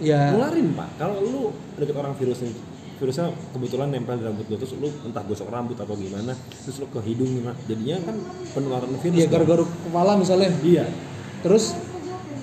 [0.00, 0.30] Ya.
[0.30, 1.42] nularin pak kalau lu
[1.74, 2.54] deket orang virusnya
[2.96, 6.86] virusnya kebetulan nempel di rambut lu terus lu entah gosok rambut atau gimana terus lu
[6.88, 8.16] ke hidung gimana jadinya kan
[8.52, 9.32] penularan virus Ya dong.
[9.34, 10.50] garuk-garuk kepala misalnya.
[10.60, 10.86] iya
[11.38, 11.74] Terus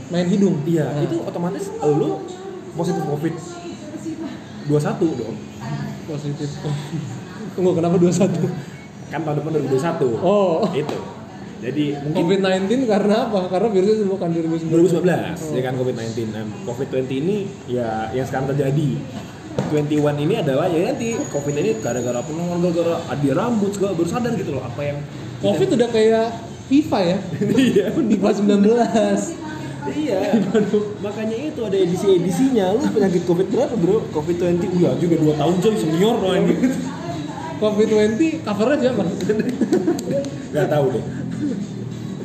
[0.08, 0.64] main hidung.
[0.64, 2.24] iya Nah, itu otomatis lu
[2.74, 3.34] positif covid
[4.66, 4.76] 21
[5.16, 5.36] dong
[6.06, 6.50] positif.
[7.52, 8.30] Tunggu kenapa 21?
[9.06, 10.66] kan tahun depan 2021 Oh.
[10.72, 10.98] itu
[11.64, 13.40] jadi mungkin COVID-19 karena apa?
[13.48, 14.76] Karena virusnya ditemukan 2019.
[14.76, 17.38] 2019 ya kan COVID-19 nah, COVID-20 ini
[17.72, 18.90] ya yang sekarang terjadi
[19.72, 24.36] 21 ini adalah ya nanti COVID ini gara-gara penularan gara-gara adi rambut segala baru sadar
[24.36, 24.98] gitu loh apa yang
[25.40, 26.28] COVID udah kayak
[26.66, 27.18] FIFA ya.
[27.72, 29.46] iya FIFA 19.
[29.86, 30.18] iya
[30.98, 35.76] makanya itu ada edisi-edisinya lu penyakit COVID berapa bro COVID-20 udah juga 2 tahun coy
[35.78, 36.54] senior loh ini
[37.56, 39.04] COVID-20 covernya siapa?
[40.52, 41.04] Gak tahu deh.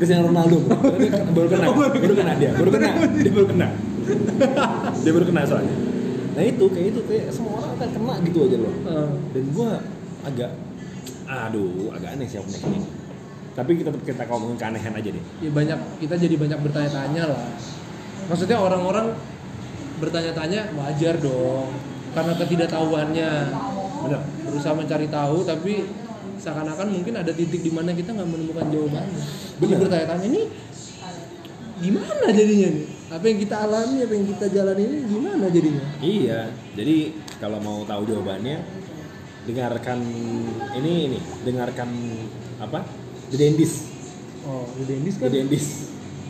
[0.01, 0.77] Cristiano Ronaldo bro.
[1.37, 2.89] Baru kena, baru kena dia, baru kena,
[3.25, 3.69] dia baru kena.
[5.05, 5.77] Dia baru kena soalnya.
[6.35, 8.75] Nah itu kayak itu kayak semua orang akan kena gitu aja loh.
[8.91, 9.71] Eh, Dan gua
[10.27, 10.51] agak,
[11.29, 12.89] aduh, agak aneh sih penyakit ini.
[13.55, 15.25] Tapi kita tetap kita ngomongin keanehan aja deh.
[15.45, 17.45] ya banyak kita jadi banyak bertanya-tanya lah.
[18.27, 19.15] Maksudnya orang-orang
[20.01, 21.69] bertanya-tanya wajar dong
[22.11, 23.31] karena ketidaktahuannya
[24.01, 25.87] bener berusaha mencari tahu tapi
[26.41, 29.25] seakan-akan mungkin ada titik di mana kita nggak menemukan jawabannya
[29.61, 30.43] jadi bertanya-tanya ini
[31.81, 32.87] gimana jadinya nih?
[33.11, 35.85] Apa yang kita alami apa yang kita jalani ini gimana jadinya?
[36.05, 36.41] Iya
[36.77, 36.97] jadi
[37.41, 38.61] kalau mau tahu jawabannya
[39.49, 39.99] dengarkan
[40.77, 41.89] ini ini dengarkan
[42.61, 42.85] apa?
[43.33, 43.89] The Dendis.
[44.45, 45.67] Oh The Dendis The kan Dendis.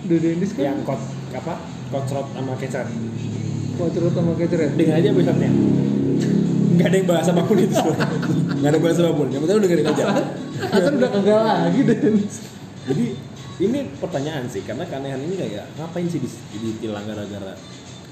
[0.07, 0.63] The Dendis kan?
[0.71, 1.01] Yang kot
[1.35, 1.55] apa?
[1.91, 2.87] Kocrot sama kecap.
[3.75, 5.51] Kocrot sama keceret dengar aja episode-nya
[6.81, 7.77] nggak ada yang bahas apa pun itu.
[8.61, 9.27] Nggak ada bahas apa pun.
[9.29, 10.05] Yang penting lu dengerin aja.
[10.73, 12.37] Hasan udah kagak lagi Dendis
[12.91, 13.05] jadi
[13.61, 16.21] ini pertanyaan sih karena keanehan ini kayak ngapain sih
[16.57, 17.53] ditilang gara-gara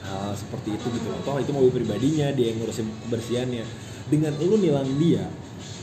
[0.04, 1.20] hal seperti itu gitu loh.
[1.24, 3.64] Toh itu mobil pribadinya dia yang ngurusin kebersihannya.
[4.08, 5.24] Dengan lu nilang dia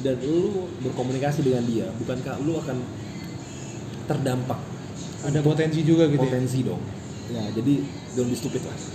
[0.01, 2.77] dan lu berkomunikasi dengan dia bukankah lu akan
[4.05, 4.59] terdampak?
[5.25, 6.29] Ada potensi juga gitu ya?
[6.29, 6.81] Potensi dong.
[7.33, 7.73] Ya jadi
[8.13, 8.94] don't be stupid lah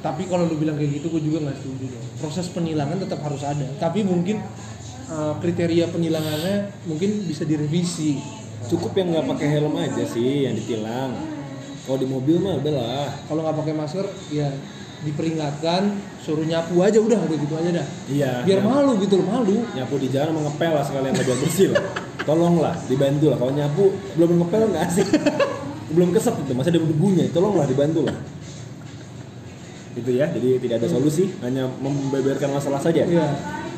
[0.00, 2.04] tapi kalau lu bilang kayak gitu gue juga nggak setuju dong.
[2.20, 3.66] proses penilangan tetap harus ada.
[3.76, 4.40] Tapi mungkin
[5.12, 8.20] uh, kriteria penilangannya mungkin bisa direvisi.
[8.68, 11.16] Cukup yang nggak pakai helm aja sih yang ditilang.
[11.84, 13.08] Kalau di mobil mah udah lah.
[13.28, 14.48] Kalau nggak pakai masker ya
[15.00, 17.86] diperingatkan suruh nyapu aja udah udah gitu aja dah.
[18.08, 19.56] Iya biar nyapu- malu gitu loh malu.
[19.76, 21.84] Nyapu di jalan mau ngepel lah sekalian nggak bersih lah.
[22.24, 23.38] Tolonglah dibantu lah.
[23.40, 23.84] Kalau nyapu
[24.16, 25.08] belum ngepel nggak asik
[25.94, 28.14] belum kesep itu masih ada debunya tolonglah dibantu lah
[30.00, 30.26] itu ya.
[30.32, 33.04] Jadi tidak ada solusi hanya membeberkan masalah saja.
[33.04, 33.28] Iya.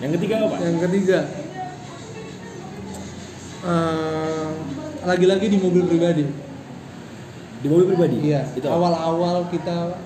[0.02, 0.56] Yang ketiga apa?
[0.62, 1.18] Yang ketiga
[3.66, 4.48] eh,
[5.02, 6.24] lagi-lagi di mobil pribadi.
[7.62, 8.16] Di mobil pribadi?
[8.30, 8.46] Iya.
[8.54, 9.98] Itu awal-awal kita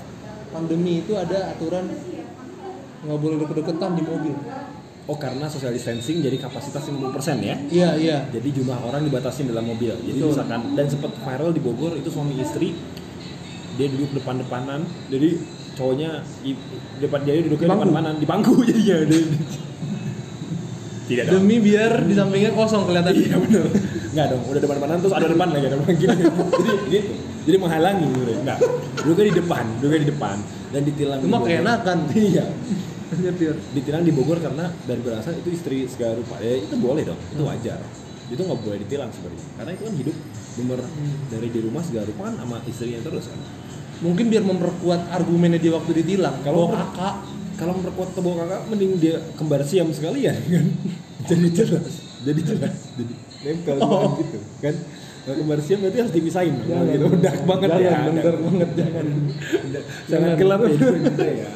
[0.52, 1.85] pandemi itu ada aturan
[3.07, 4.35] nggak boleh deket-deketan di mobil.
[5.07, 7.55] Oh karena social distancing jadi kapasitas 50% ya?
[7.70, 8.18] Iya iya.
[8.26, 9.94] Jadi jumlah orang dibatasi dalam mobil.
[9.94, 10.35] Jadi Betul.
[10.35, 12.74] misalkan dan sempat viral di Bogor itu suami istri
[13.79, 14.83] dia duduk depan-depanan.
[15.07, 15.38] Jadi
[15.76, 16.10] cowoknya
[16.42, 16.56] i-
[16.98, 17.84] depan dia duduknya Bangku.
[17.84, 18.96] depan-depanan di bangku jadinya.
[21.06, 21.34] Tidak dong.
[21.38, 23.12] Demi biar di sampingnya kosong kelihatan.
[23.14, 23.66] Iya benar
[24.16, 26.24] nggak dong udah depan-depanan terus ada depan lagi ada depan gini jadi
[26.88, 27.12] gitu
[27.44, 28.58] jadi menghalangi gitu nggak
[28.96, 30.36] duduknya di depan duduknya di depan.
[30.66, 31.98] Dan ditilang di cuma keenakan.
[32.16, 32.46] Iya.
[33.06, 36.40] Nyetir ditilang di Bogor karena dari berasal itu istri segala rupa.
[36.42, 37.78] Ya itu boleh dong itu wajar.
[38.26, 39.46] Itu nggak boleh ditilang sebenarnya.
[39.54, 40.16] Karena itu kan hidup
[40.56, 40.80] bener
[41.28, 43.38] dari di rumah segala rupa kan sama istrinya terus kan
[43.98, 46.37] mungkin biar memperkuat argumennya dia waktu ditilang.
[46.42, 47.14] Kalau- kakak.
[47.56, 50.66] kalau memperkuat tebal kakak mending dia kembar siam sekali ya kan?
[51.28, 51.92] Jadi jelas.
[52.20, 52.76] Jadi jelas.
[52.94, 54.18] Jadi nempel Oh.
[54.18, 54.74] gitu kan?
[55.24, 56.54] Kalau kembar siam berarti harus dipisahin.
[56.62, 56.85] Jangan.
[56.87, 57.04] gitu.
[57.09, 57.96] Udah banget Jangan, ya.
[58.04, 58.37] bener Udah.
[58.42, 59.06] banget, jangan.
[60.06, 60.76] Sangat gelap ya.
[61.24, 61.50] Ya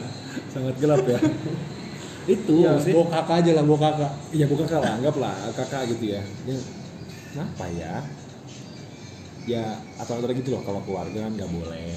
[0.50, 1.18] sangat gelap ya.
[2.26, 4.12] Itu ya sih bawa kakak aja lah bawa kakak.
[4.30, 6.22] Iya bukan kakak lah, anggaplah kakak gitu ya.
[6.42, 6.56] Dia
[7.30, 7.94] kenapa ya?
[9.44, 9.64] Ya
[9.96, 10.62] atau ada gitu loh.
[10.62, 11.94] Kalau keluarga kan nggak boleh.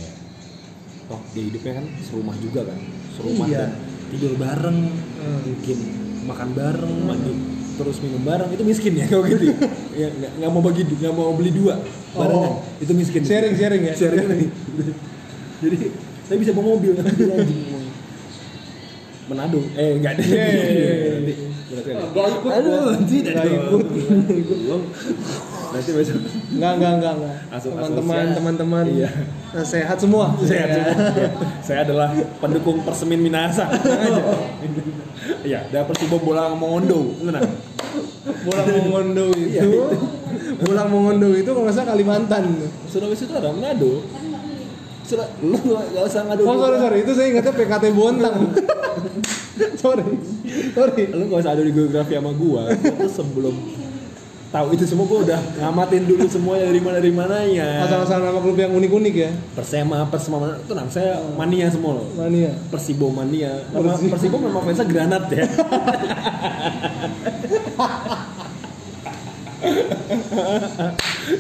[1.04, 2.80] Toh dia hidupnya kan serumah juga kan,
[3.12, 3.60] serumah Iya.
[3.60, 3.72] dan
[4.10, 5.40] tidur bareng, Hmm.
[5.44, 5.78] mungkin
[6.24, 7.32] makan bareng, mandi
[7.74, 9.50] terus minum bareng itu miskin ya kalau gitu.
[9.94, 11.82] ya nggak nggak mau bagi nggak mau beli dua
[12.14, 12.62] barengan Oh.
[12.78, 13.22] itu miskin.
[13.26, 13.94] Sharing, sharing ya?
[13.98, 14.28] Sharing.
[15.64, 15.76] Jadi
[16.24, 17.56] saya bisa bawa mobil nanti lagi.
[19.24, 20.24] Manado, eh enggak ada.
[20.24, 21.92] Ada.
[22.14, 23.82] Nggak ikut Aduh, tidak Nggak ikut.
[25.74, 26.22] Nanti besok
[26.54, 27.36] Enggak, enggak, enggak, enggak.
[27.66, 28.86] Teman-teman, teman-teman.
[28.86, 29.10] Iya.
[29.54, 30.38] Nah, sehat semua.
[30.46, 30.78] saya Ya.
[30.86, 31.30] ya.
[31.66, 33.66] saya adalah pendukung Persemin aja.
[35.42, 37.18] Iya, ada Persibo bola Mongondo.
[37.18, 37.50] Tenang.
[38.46, 39.50] Bolang Mongondo itu.
[39.50, 39.82] Iya, itu.
[40.62, 42.44] Bolang Mongondo itu kalau nggak salah Kalimantan.
[42.86, 44.06] Sulawesi Utara, Manado.
[45.04, 46.48] Sula, lu gak usah ngadu.
[46.48, 48.36] Oh sorry sorry itu saya ingatnya PKT Bontang.
[49.84, 50.06] sorry
[50.72, 51.04] sorry.
[51.12, 52.72] Lu gak usah adu di geografi sama gua.
[52.72, 53.83] Tuh sebelum
[54.54, 57.68] tahu itu semua gua udah ngamatin dulu semuanya dari mana dari mananya.
[57.84, 59.30] Asal-asal nama klub yang unik-unik ya.
[59.58, 62.08] Persema, Persema, mana- tenang, saya mania semua loh.
[62.14, 62.54] Mania.
[62.70, 63.66] Persibo mania.
[63.74, 64.12] Nama Persibo.
[64.14, 65.44] Persibo memang fansnya granat ya.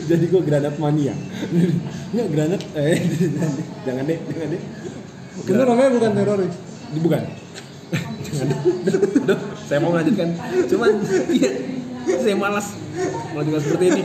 [0.07, 1.13] Jadi gue granat mania.
[2.13, 2.97] Enggak granat eh
[3.85, 4.61] jangan deh, jangan deh.
[5.43, 6.55] Itu namanya bukan teroris.
[6.93, 7.23] Bukan.
[8.27, 8.47] Jangan
[9.67, 10.29] saya mau melanjutkan.
[10.69, 10.91] Cuman
[11.33, 11.51] iya,
[12.19, 12.75] saya malas
[13.33, 14.01] melanjutkan seperti ini.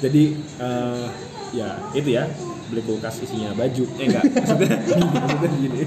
[0.00, 1.06] Jadi eh,
[1.52, 2.24] ya itu ya
[2.70, 3.84] beli kulkas isinya baju.
[3.98, 4.76] Eh enggak, maksudnya
[5.10, 5.80] maksudnya gini.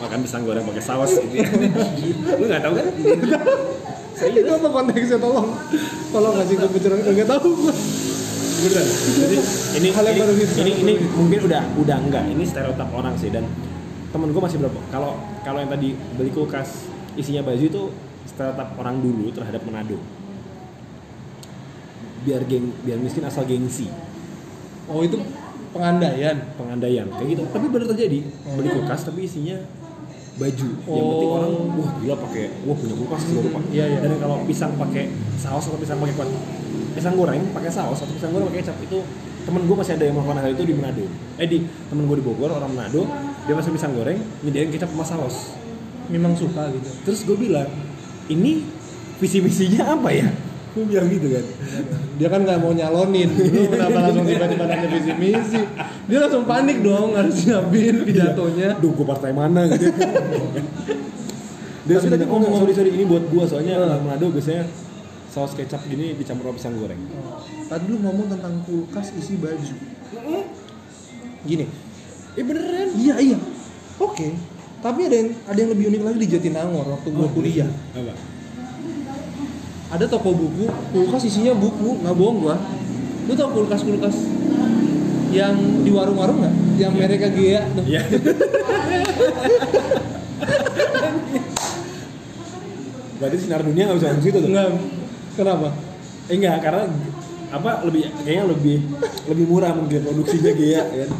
[0.00, 1.48] Makan pisang goreng pakai saus gitu ya.
[2.40, 2.86] Lu nggak tahu kan?
[4.20, 5.48] Itu apa konteksnya tolong?
[6.12, 7.74] Tolong ngasih gue pencerahan enggak tahu gua.
[8.60, 8.86] Beneran.
[9.16, 9.36] Jadi
[9.80, 10.54] ini ini, gitu.
[10.60, 12.24] ini, ini mungkin udah udah enggak.
[12.28, 13.48] Ini stereotip orang sih dan
[14.10, 14.80] temen gue masih berapa?
[14.90, 17.82] Kalau kalau yang tadi beli kulkas isinya baju itu
[18.26, 19.98] stereotip orang dulu terhadap Manado.
[22.20, 23.88] Biar geng biar miskin asal gengsi.
[24.90, 25.16] Oh itu
[25.70, 29.54] pengandaian pengandaian kayak gitu tapi benar terjadi beli kulkas tapi isinya
[30.34, 31.36] baju yang penting Oh.
[31.38, 33.98] orang wah gila pakai wah punya kulkas baru pak Iya, iya.
[34.02, 36.26] dan kalau pisang pakai saus atau pisang pakai kuat
[36.90, 38.98] pisang goreng pakai saus atau pisang goreng pakai kecap itu
[39.46, 41.04] temen gue masih ada yang melakukan hal itu di Manado
[41.38, 43.02] eh di temen gue di Bogor orang Manado
[43.46, 45.56] dia masih pisang goreng nyediain kecap sama saus.
[46.10, 46.90] Memang suka gitu.
[47.06, 47.68] Terus gue bilang
[48.26, 48.66] ini
[49.22, 50.28] visi misinya apa ya?
[50.70, 51.44] Gue bilang gitu kan.
[52.18, 53.30] Dia kan nggak mau nyalonin.
[53.30, 55.60] Lu kenapa langsung tiba-tiba nanya visi misi
[56.10, 58.68] dia langsung panik dong harus nyiapin pidatonya.
[58.82, 59.86] Duh, gue partai mana gitu.
[61.86, 64.62] Dia tadi tadi ngomong, ngomong- sorry sorry ini buat gua soalnya orang Manado biasanya
[65.32, 67.00] saus kecap gini dicampur sama pisang goreng.
[67.66, 69.74] tadi lu ngomong tentang kulkas isi baju.
[71.46, 71.66] Gini
[72.40, 72.88] Eh beneran?
[72.96, 73.36] iya iya
[74.00, 74.32] oke
[74.80, 78.16] tapi ada yang ada yang lebih unik lagi di Jatinangor waktu gua Oh, kuliah Apa?
[79.90, 82.56] ada toko buku kulkas isinya buku nggak bohong gua
[83.28, 84.16] lu tau kulkas kulkas
[85.30, 85.52] yang
[85.84, 88.02] di warung-warung nggak yang mereka Gea tuh Iya.
[93.20, 94.48] Berarti sinar dunia nggak bisa masuk situ tuh?
[94.48, 94.68] Enggak.
[95.36, 95.68] kenapa
[96.30, 96.82] Eh enggak, karena
[97.50, 98.76] apa lebih kayaknya lebih
[99.28, 101.10] lebih murah mungkin produksinya Gea kan.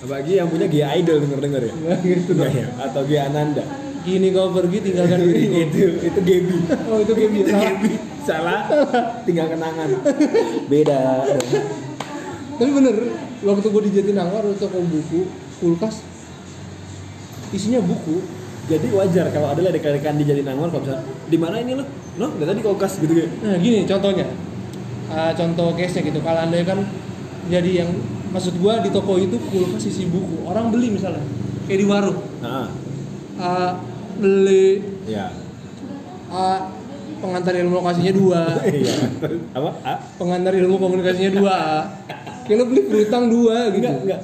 [0.00, 1.72] Apalagi yang punya Gea Idol denger denger ya.
[1.76, 2.66] Nggak gitu dong ya?
[2.80, 3.64] Atau Gea Ananda.
[4.00, 6.56] kini kau pergi tinggalkan diriku itu itu Gaby.
[6.88, 7.90] oh itu Itu biasa Gaby.
[8.24, 8.60] Salah.
[9.28, 9.88] Tinggal kenangan.
[10.72, 11.28] Beda.
[12.60, 12.96] tapi bener
[13.40, 15.24] waktu gue di Jatinangor toko buku
[15.64, 16.04] kulkas
[17.56, 18.20] isinya buku
[18.68, 21.84] Jadi wajar kalau ada ledekan di Jatinangor kalau misalnya di mana ini lo?
[22.20, 23.28] Lo nggak tadi kulkas gitu gitu.
[23.40, 24.28] nah gini contohnya
[25.10, 26.86] Ah, contoh case nya gitu kalau anda kan
[27.50, 27.90] jadi yang
[28.30, 31.22] maksud gue di toko itu kulkas isi buku orang beli misalnya
[31.66, 32.66] kayak di warung Nah,
[33.36, 33.72] Ah,
[34.16, 35.32] beli ya.
[36.28, 36.68] ah,
[37.18, 38.94] pengantar ilmu lokasinya dua Iya.
[39.52, 39.70] Apa?
[40.14, 41.56] Pengantar ilmu komunikasinya dua
[42.44, 44.20] kayak lo beli berutang dua gitu Enggak, enggak.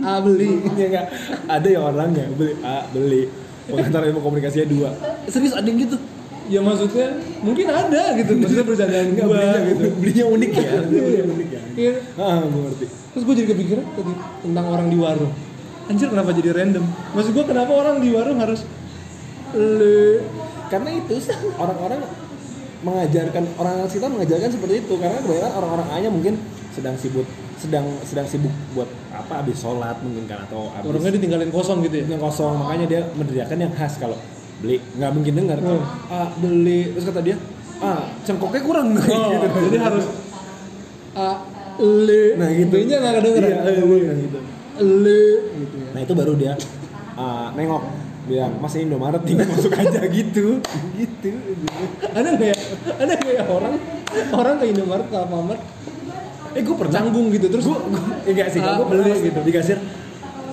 [0.00, 1.06] A beli enggak.
[1.44, 3.22] Ada yang orangnya beli A, beli.
[3.64, 4.90] Pengantar ilmu komunikasinya dua.
[5.24, 5.96] Serius ada yang gitu?
[6.44, 7.08] Ya maksudnya
[7.40, 10.72] mungkin ada gitu maksudnya bercandaan Enggak gua belinya gitu Belinya unik ya.
[10.84, 11.60] Belinya unik ya.
[11.74, 11.94] Iya.
[12.20, 12.84] Ah, gue ngerti.
[13.14, 15.32] terus gue jadi kepikiran tadi tentang orang di warung
[15.84, 18.60] anjir kenapa jadi random maksud gue kenapa orang di warung harus
[19.54, 20.22] le
[20.72, 21.14] Karena itu
[21.60, 22.00] orang-orang
[22.82, 26.34] mengajarkan orang sekitar mengajarkan seperti itu karena kebanyakan orang-orang A nya mungkin
[26.74, 27.24] sedang sibuk
[27.56, 32.02] sedang sedang sibuk buat apa habis sholat mungkin kan atau habis warungnya ditinggalin kosong gitu
[32.02, 34.18] ya yang kosong makanya dia meneriakan yang khas kalau
[34.62, 34.76] beli.
[34.98, 35.58] Nggak mungkin dengar.
[35.58, 35.82] Hmm.
[36.10, 36.80] ah beli.
[36.94, 37.36] Terus kata dia
[37.82, 38.88] ah cengkoknya kurang.
[38.94, 39.00] Oh,
[39.42, 39.58] gitu.
[39.70, 40.04] jadi harus
[41.14, 41.26] a
[41.80, 42.22] le.
[42.38, 42.74] Nah gitu.
[42.74, 43.48] B-nya nggak kedengeran.
[43.50, 44.38] Iya, iya, nah, gitu.
[44.82, 45.22] le
[45.58, 45.88] gitu ya.
[45.94, 46.52] Nah itu baru dia
[47.18, 47.82] ah, nengok.
[48.24, 50.64] Bilang mas ini Indomaret tinggal masuk aja gitu.
[50.96, 51.30] Gitu.
[52.08, 52.58] Ada nggak ya?
[52.96, 53.74] Ada nggak ya orang?
[54.32, 55.60] Orang ke Indomaret ke Alfamart?
[56.54, 57.46] Eh gue pernah canggung gitu.
[57.52, 57.78] Terus gue
[58.32, 59.28] enggak sih Ah, gue beli gitu.
[59.28, 59.40] gitu.
[59.44, 59.78] Di kasir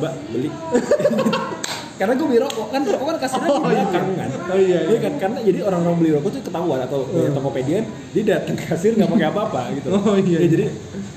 [0.02, 0.50] mbak beli
[2.02, 3.86] karena gue beli rokok kan rokok kan di Oh, iya.
[3.86, 4.30] belakang kan?
[4.50, 4.98] Oh, iya, iya.
[4.98, 5.14] kan?
[5.22, 7.22] Karena jadi orang-orang beli rokok tuh ketahuan atau Hmm.
[7.22, 9.88] yang Tokopedia dia datang kasir nggak pakai apa-apa gitu.
[10.02, 10.50] Oh, iya, Ya, iya.
[10.50, 10.66] jadi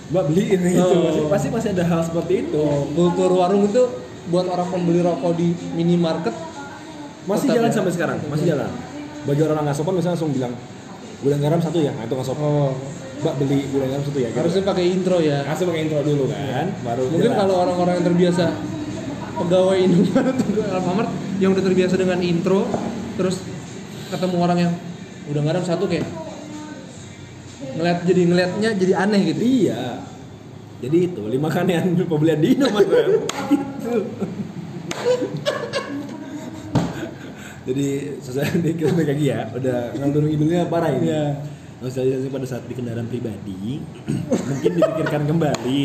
[0.04, 1.00] mbak beliin gitu Oh.
[1.00, 2.60] pasti, pasti masih ada hal seperti itu.
[2.60, 3.82] Oh, kultur warung itu
[4.28, 6.36] buat orang pembeli rokok di minimarket
[7.24, 7.74] masih jalan ya?
[7.74, 8.16] sampai sekarang?
[8.28, 8.68] Masih jalan?
[9.24, 10.52] Bagi orang nggak sopan misalnya langsung bilang
[11.24, 11.96] gula garam satu ya?
[11.96, 12.44] Nah, itu nggak sopan.
[12.44, 12.72] Oh.
[13.24, 14.28] Mbak beli gula garam satu ya?
[14.28, 14.36] Gitu.
[14.36, 15.38] harusnya pakai intro ya.
[15.48, 18.44] Langsung pakai intro dulu kan baru mungkin kalau orang-orang yang terbiasa
[19.34, 20.38] pegawai Indomaret
[20.74, 21.10] Alfamart
[21.42, 22.66] yang udah terbiasa dengan intro
[23.18, 23.42] terus
[24.10, 24.72] ketemu orang yang
[25.30, 26.06] udah garam satu kayak
[27.74, 30.04] ngeliat jadi ngeliatnya jadi aneh gitu Iya.
[30.84, 33.24] Jadi itu lima kanean pembelian di Indomaret.
[33.48, 33.94] gitu.
[37.64, 37.86] Jadi
[38.20, 41.08] sesuai balik lagi ya, udah ngalur ngidulnya parah ini.
[41.08, 41.40] Iya.
[41.80, 43.80] Sosialisasi pada saat di kendaraan pribadi
[44.48, 45.84] mungkin dipikirkan kembali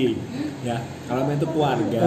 [0.67, 0.79] ya.
[1.07, 2.03] Kalau main itu keluarga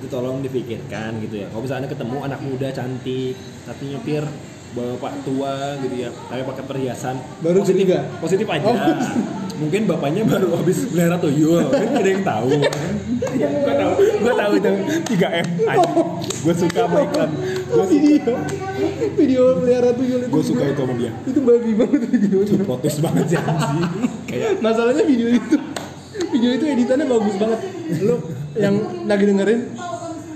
[0.00, 1.46] itu tolong dipikirkan gitu ya.
[1.52, 3.36] Kalau misalnya ketemu anak muda cantik
[3.68, 4.24] tapi nyetir
[4.70, 8.00] bapak tua gitu ya, tapi pakai perhiasan Baru positif, curiga?
[8.22, 8.64] positif aja.
[8.70, 8.78] Oh.
[9.60, 12.48] Mungkin bapaknya baru habis melihara tuyul, kan gak ada yang tahu.
[12.56, 13.92] gua tahu,
[14.24, 14.70] gua tahu itu
[15.20, 15.46] 3M.
[16.40, 17.30] Gue suka sama iklan.
[17.68, 18.34] Gue video
[19.20, 21.12] video pelihara tuyul itu gue suka itu sama dia.
[21.28, 23.38] itu babi banget videonya Protes banget sih.
[24.32, 25.56] Kayak masalahnya video itu
[26.30, 27.60] video itu editannya bagus banget
[28.00, 28.16] lu
[28.58, 28.74] yang
[29.06, 29.60] lagi dengerin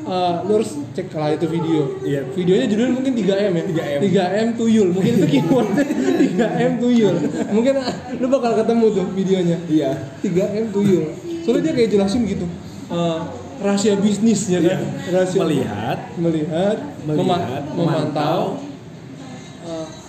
[0.05, 1.99] eh, lu harus cek lah itu video.
[2.05, 2.23] Iya.
[2.31, 3.65] videonya judulnya mungkin 3M ya?
[3.67, 4.01] 3M.
[4.05, 4.89] 3M tuyul.
[4.95, 5.85] Mungkin itu keywordnya
[6.21, 7.17] 3M tuyul.
[7.51, 9.57] Mungkin ah, lu bakal ketemu tuh videonya.
[9.67, 9.91] Iya.
[10.23, 11.05] 3M tuyul.
[11.43, 12.47] Soalnya dia kayak jelasin gitu.
[12.93, 13.21] Eh,
[13.65, 14.81] rahasia bisnis ya kan?
[15.11, 15.99] Rahasia Melihat.
[16.21, 17.43] Melihat, Melihat, mema-
[17.75, 17.81] memantau.
[17.81, 18.41] Memantau,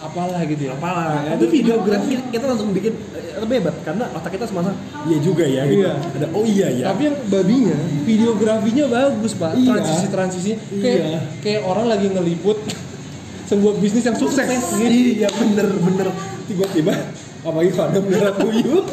[0.05, 4.05] apalah gitu ya apalah ya, Tapi itu videografi kita langsung bikin eh, lebih hebat karena
[4.09, 4.71] otak kita semasa
[5.05, 5.81] iya juga ya gitu.
[5.81, 5.93] Iya.
[5.97, 9.51] ada oh iya ya Tapi yang babinya, videografinya bagus pak.
[9.53, 9.71] Iya.
[9.75, 11.19] Transisi transisinya kayak Iya.
[11.39, 12.57] kayak orang lagi ngeliput
[13.49, 14.45] sebuah bisnis yang sukses.
[14.47, 14.81] gitu.
[14.81, 16.07] iya bener bener
[16.45, 16.93] tiba-tiba
[17.41, 18.81] apalagi pada merah tuyul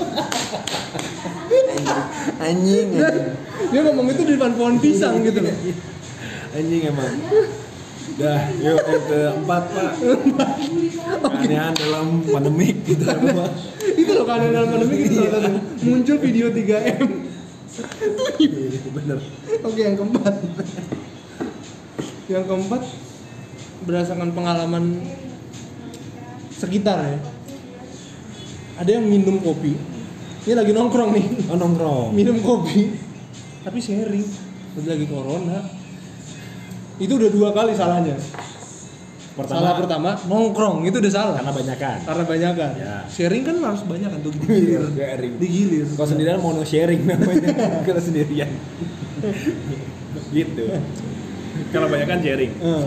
[2.42, 2.88] anjing
[3.72, 5.55] Dia ngomong itu di depan pohon pisang gitu loh.
[6.53, 7.12] anjing emang
[8.12, 9.92] Dah, yuk yang keempat pak
[11.42, 13.51] Keanehan dalam pandemik gitu Pak.
[13.96, 15.51] itu loh kan dalam pandemi gitu satu.
[15.85, 17.09] muncul video 3M.
[18.37, 19.18] Iya, Bener
[19.64, 20.35] Oke yang keempat.
[22.29, 22.83] yang keempat
[23.83, 24.85] berdasarkan pengalaman
[26.53, 27.18] sekitar ya.
[28.79, 29.75] Ada yang minum kopi.
[30.44, 31.27] Ini lagi nongkrong nih.
[31.48, 33.12] Oh nongkrong minum kopi
[33.62, 34.27] tapi sharing
[34.83, 35.62] lagi corona
[37.03, 38.15] itu udah dua kali salahnya.
[39.33, 40.85] Pertama salah pertama nongkrong.
[40.85, 41.35] Itu udah salah.
[41.41, 41.97] Karena banyakan.
[42.05, 42.95] Karena banyak kan Ya.
[43.09, 44.83] sharing kan harus banyak kan tuh Iya, digilir.
[44.93, 45.33] sharing.
[45.41, 45.87] digilir.
[45.97, 47.49] Kalau sendirian mono sharing namanya.
[47.88, 48.51] Kalau sendirian.
[50.31, 50.65] Gitu.
[51.73, 52.53] Kalau banyakan sharing.
[52.61, 52.85] Eh,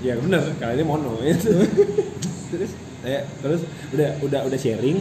[0.00, 1.20] Ya bener, kali ini mono
[2.50, 2.72] Terus
[3.04, 3.60] eh, terus
[3.92, 4.96] udah udah udah sharing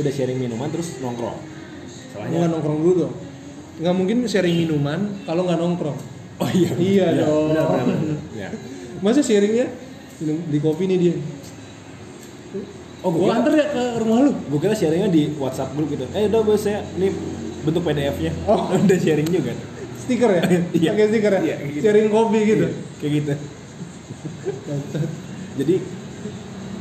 [0.00, 1.36] udah sharing minuman terus nongkrong.
[2.16, 2.40] Salahnya?
[2.40, 3.14] Nggak nongkrong dulu dong.
[3.84, 7.50] Nggak mungkin sharing minuman kalau nggak nongkrong oh iya Iya dong.
[7.50, 8.18] benar, benar, benar.
[8.32, 8.48] Ya.
[8.98, 9.66] masa sharingnya
[10.16, 11.14] minum di kopi nih dia
[13.00, 16.24] oh gue anter ya ke rumah lu gue kira sharingnya di WhatsApp grup gitu eh
[16.24, 17.12] udah bos saya ini
[17.60, 18.72] bentuk PDF nya Oh.
[18.78, 19.52] udah sharing juga
[19.96, 20.42] stiker ya
[20.78, 20.90] Iya.
[20.90, 21.82] pakai stiker ya Iya, gitu.
[21.82, 23.32] sharing kopi gitu Iya, kayak gitu
[25.54, 25.74] jadi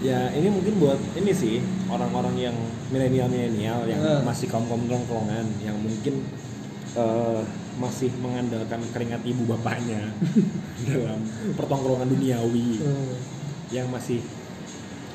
[0.02, 1.56] ya ini mungkin buat ini sih
[1.88, 2.56] orang-orang yang
[2.89, 4.20] milenial milenial yang Ah.
[4.22, 6.24] masih kaum kaum nongkrongan yang mungkin
[6.94, 7.42] eh,
[7.74, 10.14] masih mengandalkan keringat ibu bapaknya
[10.88, 11.20] dalam
[11.54, 13.14] pertongkrongan duniawi Hmm.
[13.70, 14.22] yang masih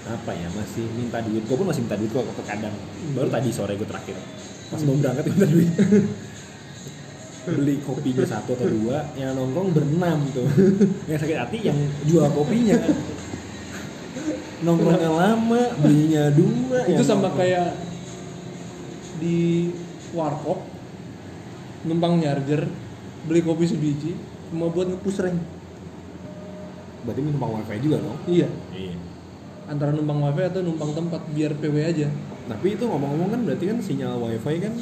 [0.03, 1.45] apa ya masih minta duit.
[1.45, 2.73] Gue pun masih minta duit kok kadang.
[3.13, 4.17] Baru tadi sore gue terakhir.
[4.69, 5.69] Pas mau berangkat minta duit.
[7.49, 10.45] Beli kopinya satu atau dua yang nongkrong berenam tuh.
[11.09, 12.77] Yang sakit hati yang jual kopinya.
[14.59, 17.69] Nongkrongnya lama belinya dua itu sama nongkrong- kayak
[19.17, 19.71] di
[20.11, 20.61] warkop
[21.87, 22.67] numpang nyarger
[23.29, 24.17] beli kopi sebiji
[24.55, 25.39] mau buat ngepush rank
[27.09, 28.19] berarti numpang wifi juga dong?
[28.29, 28.49] Iya.
[28.75, 28.95] Iya.
[29.65, 32.09] Antara numpang wifi atau numpang tempat biar PW aja.
[32.49, 34.75] Tapi itu ngomong-ngomong kan berarti kan sinyal wifi kan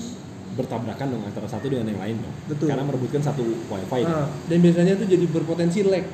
[0.57, 2.35] bertabrakan dong antara satu dengan yang lain dong.
[2.51, 2.67] Betul.
[2.73, 6.05] karena merebutkan satu wifi nah, dan biasanya tuh jadi berpotensi lag.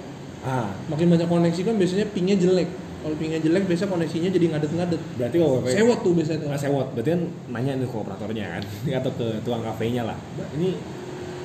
[0.42, 0.74] Ah.
[0.90, 2.68] Makin banyak koneksi kan biasanya pingnya jelek
[3.02, 5.00] kalau pingnya jelek biasa koneksinya jadi ngadet-ngadet.
[5.16, 6.48] Berarti kalau wifi sewot tuh biasanya tuh.
[6.48, 6.86] Nggak sewot.
[6.92, 8.62] Berarti kan nanya nih ke operatornya kan
[9.02, 10.16] atau ke tukang kafenya lah.
[10.32, 10.68] Mbak ini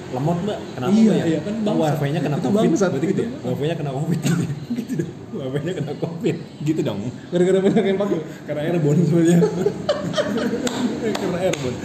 [0.07, 0.57] lemot mbak.
[0.71, 1.25] Kenapa Iya, mbak ya?
[1.25, 1.83] iya, kan oh, bangsat.
[1.91, 2.59] wifi nya kena Itu covid?
[2.63, 2.89] bangsat.
[2.93, 3.21] berarti gitu.
[3.21, 4.19] Ya wifi nya kena covid.
[4.19, 4.47] Gitu ya?
[4.77, 5.11] gitu dong.
[5.33, 6.35] Wifi nya kena covid.
[6.61, 6.99] Gitu dong.
[7.27, 8.19] Gara-gara banyak yang pakai.
[8.45, 9.37] Karena airborne sebenarnya.
[11.17, 11.77] Karena airborne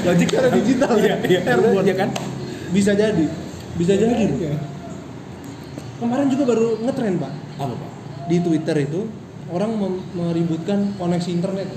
[0.00, 1.40] logik Karena digital, iya iya.
[1.44, 1.84] Airborne.
[1.84, 2.08] iya kan?
[2.72, 3.24] Bisa jadi.
[3.76, 4.56] Bisa jadi Iya.
[5.96, 7.32] kemarin juga baru ngetren pak.
[7.60, 7.90] Apa pak
[8.26, 9.06] di Twitter itu
[9.54, 9.76] orang
[10.12, 11.68] meributkan koneksi internet.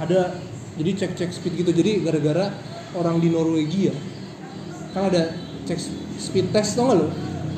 [0.00, 0.38] Ada
[0.78, 1.70] jadi cek-cek speed gitu.
[1.74, 2.52] Jadi gara-gara
[2.94, 3.94] orang di Norwegia
[4.90, 5.30] kan ada
[5.66, 5.78] cek
[6.18, 7.06] speed test tau gak lo?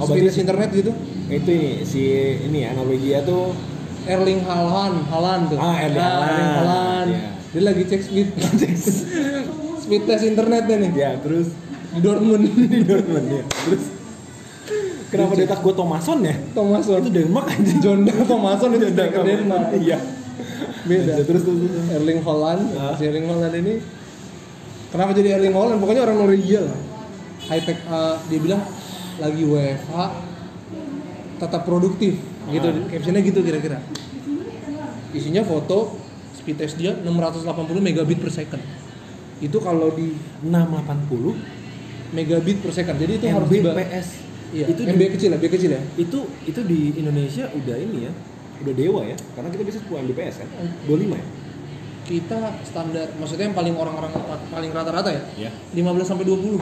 [0.01, 0.93] Oh, speed test internet gitu.
[1.33, 2.03] itu ini si
[2.45, 3.57] ini ya Norwegia tuh
[4.05, 5.59] Erling Haaland, Haaland tuh.
[5.63, 6.53] Ah, Erling Haaland.
[6.59, 7.09] Haaland.
[7.09, 7.29] Iya.
[7.53, 8.29] Dia lagi cek speed
[9.83, 11.57] speed test internetnya nih ya terus
[11.97, 12.45] di Dortmund.
[12.73, 13.85] di Dortmund ya terus
[15.13, 16.99] kenapa dia tak gue Thomason ya Thomason.
[16.99, 19.67] itu Denmark aja John Thomason itu striker Denmark.
[19.77, 19.99] iya
[20.83, 21.15] Beda.
[21.21, 21.87] terus terus terus.
[21.93, 22.97] Erling Haaland, Ah.
[22.97, 23.75] si Erling Haaland ini
[24.89, 25.79] kenapa jadi Erling Haaland?
[25.79, 26.79] Pokoknya orang Norwegia lah.
[27.45, 28.63] High tech, uh, dia bilang
[29.17, 29.95] lagi WFH
[31.39, 32.67] tetap produktif, gitu.
[32.67, 32.87] Ah.
[32.89, 33.79] Captionnya gitu kira-kira.
[35.13, 35.99] Isinya foto
[36.33, 37.47] speed test dia 680
[37.79, 38.63] megabit per second.
[39.39, 41.35] Itu kalau di 680
[42.11, 42.97] megabit per second.
[42.97, 44.09] Jadi itu harus Mbps
[44.53, 45.81] Iya, itu MB di, kecil ya, B kecil ya.
[45.97, 48.13] itu itu di Indonesia udah ini ya
[48.63, 49.17] udah dewa ya.
[49.33, 50.49] Karena kita bisa 10 Mbps kan
[50.87, 51.27] 25 ya.
[52.03, 54.13] Kita standar, maksudnya yang paling orang-orang
[54.53, 56.61] paling rata-rata ya, ya 15 sampai 20.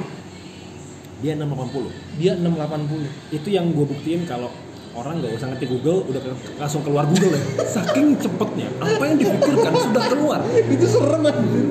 [1.21, 3.37] dia 680 Dia 680.
[3.37, 4.49] itu yang gue buktiin kalau
[4.97, 6.23] orang nggak usah ngerti Google udah
[6.57, 7.43] langsung keluar Google ya.
[7.75, 10.41] Saking cepetnya apa yang dipikirkan sudah keluar.
[10.47, 11.67] Itu serem anjir.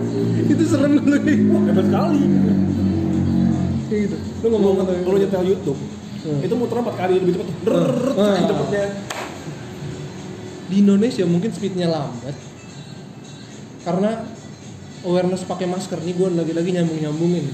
[0.51, 1.17] Itu serem lu
[1.65, 2.21] hebat sekali.
[3.87, 4.17] Kayak gitu.
[4.43, 5.79] Lu ngomong kalau nyetel YouTube
[6.19, 6.43] Hmm.
[6.43, 7.71] itu muter empat kali lebih cepet tuh
[8.19, 8.43] Ah.
[8.43, 8.85] cepetnya.
[10.69, 12.35] Di Indonesia mungkin speednya lambat.
[13.87, 14.27] Karena
[15.07, 17.47] awareness pakai masker nih gue lagi-lagi nyambung nyambungin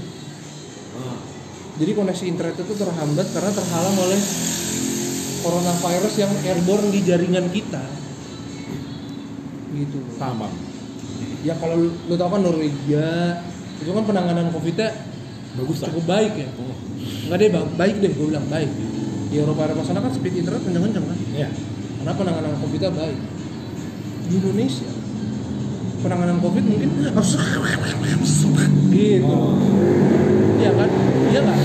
[1.76, 4.20] jadi koneksi internet itu terhambat karena terhalang oleh
[5.44, 7.84] coronavirus yang airborne di jaringan kita.
[9.76, 9.98] Gitu.
[10.16, 10.48] Paham
[11.44, 13.38] ya kalau lu, lu tau kan Norwegia
[13.76, 14.88] itu kan penanganan covidnya
[15.56, 16.74] bagus lah cukup baik ya Oh,
[17.26, 18.70] Enggak deh, ba- baik deh, gue bilang baik.
[19.26, 21.48] Di Eropa Eropa sana kan speed internet kenceng-kenceng kan, iya
[21.96, 23.18] karena penanganan COVID-nya baik.
[24.22, 24.90] Di Indonesia
[25.98, 27.30] penanganan COVID mungkin harus
[28.88, 29.26] gitu.
[29.26, 29.58] Oh.
[30.56, 30.88] Iya kan?
[31.26, 31.56] Iya kan?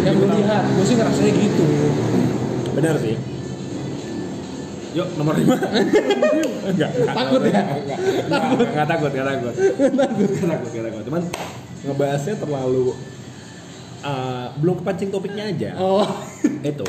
[0.00, 1.64] Yang gue lihat, gue sih ngerasanya gitu.
[2.70, 3.18] benar sih
[4.88, 5.54] yuk nomor lima
[6.70, 7.60] enggak, enggak Takut ya?
[7.60, 7.98] enggak,
[8.30, 11.22] takut enggak takut enggak takut enggak takut enggak takut cuman
[11.84, 12.86] ngebahasnya terlalu
[14.04, 15.70] uh, belum kepancing topiknya aja.
[15.78, 16.06] Oh,
[16.62, 16.86] itu.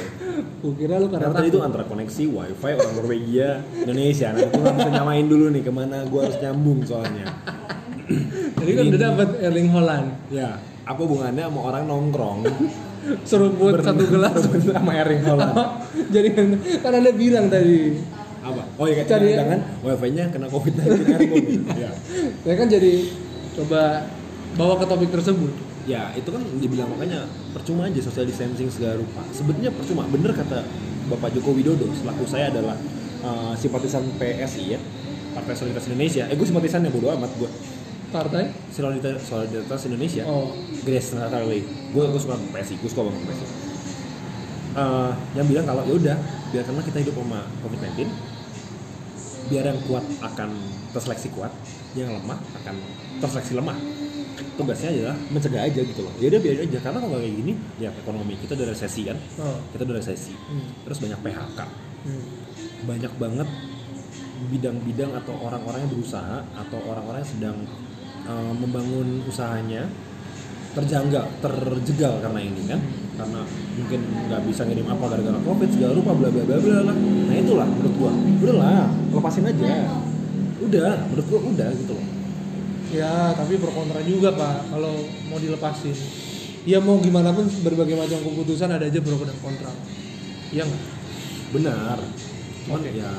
[0.59, 4.27] Gue kira lu karena karena tadi itu antara koneksi wifi orang Norwegia Indonesia.
[4.35, 7.27] Nah itu nggak bisa nyamain dulu nih ke mana gua harus nyambung soalnya.
[8.59, 12.39] Jadi kan udah dapat Erling Holland, ya apa hubungannya sama orang nongkrong.
[13.29, 14.35] Suruh buat satu gelas.
[14.75, 15.55] sama Erling Holland
[16.11, 16.47] Jadi kan
[16.83, 17.95] kan anda bilang tadi,
[18.43, 18.61] apa?
[18.75, 21.63] Oh iya Cari- jangan wifi-nya kena covid 19 Airborne.
[21.83, 21.91] ya.
[22.43, 22.93] Saya kan jadi
[23.55, 23.81] coba
[24.57, 25.53] bawa ke topik tersebut.
[25.87, 29.21] Ya itu kan dibilang makanya percuma aja social distancing segala rupa.
[29.31, 30.07] Sebenarnya percuma.
[30.09, 30.65] Bener kata
[31.07, 32.75] Bapak Joko Widodo selaku saya adalah
[33.23, 34.79] uh, simpatisan PSI ya
[35.37, 36.23] Partai Solidaritas Indonesia.
[36.27, 37.49] Eh gue simpatisan ya bodo amat gue
[38.09, 38.49] Partai?
[38.73, 40.23] Solidaritas, Solidaritas Indonesia.
[40.25, 40.53] Oh,
[40.83, 43.69] Grace Natali gue gue suka PSI gue suka banget PSI
[44.79, 46.17] Eh, yang bilang kalau ya udah
[46.53, 48.05] biarkanlah kita hidup sama COVID-19
[49.49, 50.49] biar yang kuat akan
[50.93, 51.49] terseleksi kuat
[51.97, 52.77] yang lemah akan
[53.17, 53.73] terseleksi lemah
[54.55, 56.13] tugasnya adalah mencegah aja gitu loh.
[56.19, 56.79] Ya udah biarin aja.
[56.79, 59.17] Karena kalau kayak gini ya ekonomi kita udah resesi kan?
[59.39, 59.57] Oh.
[59.75, 60.33] kita udah resesi.
[60.35, 60.67] Hmm.
[60.87, 61.59] terus banyak PHK
[61.99, 62.23] Hmm.
[62.87, 63.47] banyak banget
[64.47, 67.57] bidang-bidang atau orang-orang yang berusaha atau orang-orang yang sedang
[68.23, 69.83] uh, membangun usahanya
[70.71, 72.79] terjanggal, terjegal karena ini kan?
[73.19, 73.43] Karena
[73.75, 73.99] mungkin
[74.31, 77.67] nggak bisa ngirim apa gara-gara covid segala rupa bla bla bla bla lah nah itulah
[77.67, 78.11] menurut gua.
[78.15, 79.91] Udahlah lepasin aja.
[80.63, 82.18] Udah menurut gua udah gitu loh
[82.89, 85.93] Ya, tapi pro kontra juga pak kalau mau dilepasin.
[86.65, 89.71] Ya mau gimana pun berbagai macam keputusan ada aja pro dan kontra.
[90.49, 90.99] Iya nggak?
[91.49, 91.97] benar
[92.65, 92.91] cuman Oke.
[92.93, 93.09] ya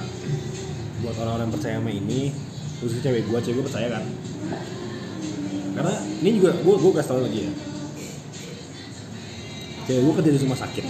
[1.02, 2.30] buat orang-orang yang percaya sama ini
[2.78, 4.04] khususnya cewek gua cewek gua percaya kan
[5.74, 7.52] karena ini juga gua gua kasih tau lagi ya
[9.90, 10.84] cewek gua kerja di rumah sakit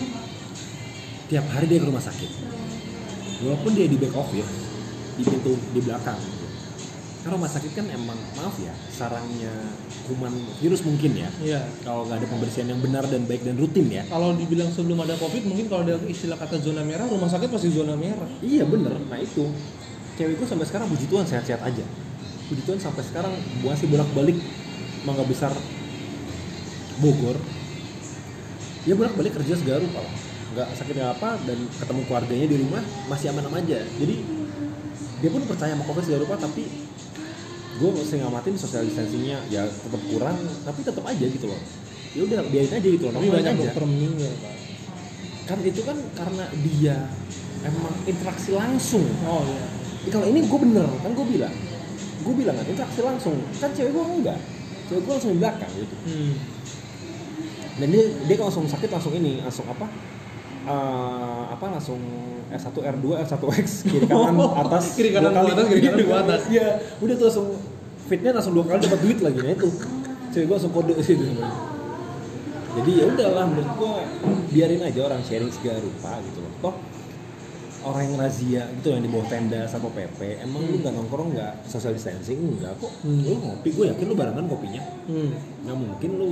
[1.33, 2.31] tiap hari dia ke rumah sakit
[3.41, 4.53] walaupun dia di back office
[5.17, 6.21] di pintu di belakang
[7.21, 9.53] karena rumah sakit kan emang maaf ya sarangnya
[10.09, 11.61] kuman virus mungkin ya Iya.
[11.85, 15.21] kalau nggak ada pembersihan yang benar dan baik dan rutin ya Kalau dibilang sebelum ada
[15.21, 18.25] covid mungkin kalau ada istilah kata zona merah rumah sakit pasti zona merah.
[18.41, 19.53] Iya bener, nah itu
[20.17, 21.85] cewek gue sampai sekarang puji Tuhan sehat-sehat aja.
[22.49, 24.41] Puji Tuhan sampai sekarang masih bolak-balik
[25.05, 25.53] Mangga Besar
[27.01, 27.37] Bogor.
[28.89, 30.15] Ya bolak-balik kerja segala rupa lah.
[30.57, 33.85] Nggak sakit apa dan ketemu keluarganya di rumah masih aman-aman aja.
[33.85, 34.17] Jadi
[35.21, 36.65] dia pun percaya sama covid segala rupa tapi
[37.81, 39.41] gue mesti ngamatin social distancingnya.
[39.49, 41.61] Ya tetap kurang tapi tetap aja gitu loh.
[42.13, 43.15] Ya udah biarin aja gitu loh.
[43.17, 44.55] Tapi banyak aja dokter meninggal pak.
[45.49, 46.97] kan itu kan karena dia
[47.65, 49.03] emang interaksi langsung.
[49.25, 49.65] Oh iya.
[50.07, 51.55] Ya, kalau ini gue bener kan gue bilang.
[52.21, 53.37] Gue bilang kan interaksi langsung.
[53.57, 54.39] Kan cewek gue enggak.
[54.87, 55.97] Cewek gue langsung di belakang gitu.
[56.07, 56.35] Hmm.
[57.81, 59.89] dan dia dia kalau langsung sakit langsung ini langsung apa?
[60.61, 61.97] Eh, apa langsung
[62.53, 64.37] R1 R2 R1X kiri kanan
[64.69, 66.41] atas Kiri kanan dua atas, kiri kanan dua atas.
[66.53, 66.67] iya
[67.01, 67.49] udah tuh langsung
[68.11, 69.39] fitnya langsung dua kali dapat duit lagi.
[69.39, 69.71] Nah itu.
[70.31, 71.27] Cewek gue langsung kode gitu
[72.71, 73.95] jadi ya udahlah menurut gue
[74.55, 76.53] biarin aja orang sharing segala rupa gitu loh.
[76.63, 76.75] Toh
[77.81, 81.67] orang yang razia gitu yang di bawah tenda sama PP emang lu nggak nongkrong nggak
[81.67, 82.39] social distancing?
[82.39, 82.93] Enggak kok.
[83.03, 83.27] Hmm.
[83.27, 84.83] lu ngopi gue yakin lu barengan kopinya.
[85.11, 85.31] Hmm.
[85.67, 86.29] nggak mungkin lu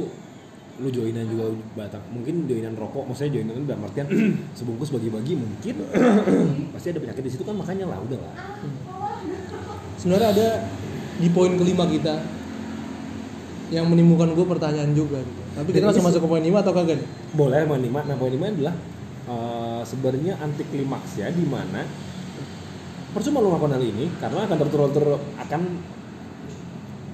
[0.79, 4.07] lu joinan juga batang mungkin joinan rokok maksudnya joinan dalam artian
[4.59, 5.75] sebungkus bagi-bagi mungkin
[6.77, 8.35] pasti ada penyakit di situ kan makanya lah udahlah.
[9.99, 10.49] Sebenarnya ada
[11.19, 12.15] di poin kelima kita
[13.69, 15.19] yang menimbulkan gue pertanyaan juga.
[15.19, 15.41] Gitu.
[15.53, 16.97] Tapi kita langsung masuk ke poin lima atau kagak?
[16.97, 17.09] nih?
[17.29, 18.75] boleh poin lima nah poin lima adalah
[19.27, 21.85] eh, sebenarnya anti klimaks ya di mana
[23.09, 25.05] percuma lu melakukan hal ini karena akan terus ter
[25.39, 25.61] akan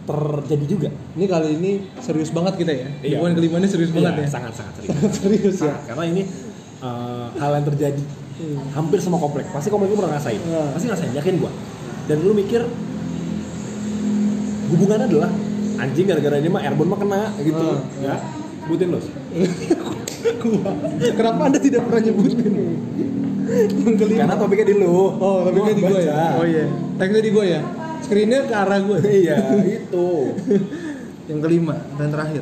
[0.05, 2.89] terjadi juga Ini kali ini serius banget kita ya.
[2.95, 3.19] Di Iya.
[3.19, 4.29] poin kelima ini serius banget ya.
[4.29, 5.75] sangat sangat serius serius ya.
[5.83, 6.23] Karena ini
[6.79, 8.59] eh, hal yang terjadi Hmm.
[8.75, 10.75] hampir semua komplek pasti komplek lu pernah ngerasain Nah.
[10.75, 11.55] pasti ngerasain yakin gua
[12.11, 12.67] dan lu mikir
[14.71, 15.31] hubungannya adalah
[15.77, 18.15] anjing gara-gara ini mah airborne mah kena gitu Ah, ya
[18.65, 19.07] sebutin los.
[21.19, 22.53] Kenapa anda tidak pernah nyebutin?
[23.45, 24.19] yang kelima.
[24.25, 26.17] karena topiknya di lu Oh, tapi Gua di gue ya.
[26.35, 26.65] Oh iya.
[26.97, 27.61] Teksnya di gue ya.
[28.01, 28.99] Screennya ke arah gue.
[29.21, 30.09] iya itu
[31.29, 32.41] yang kelima dan terakhir.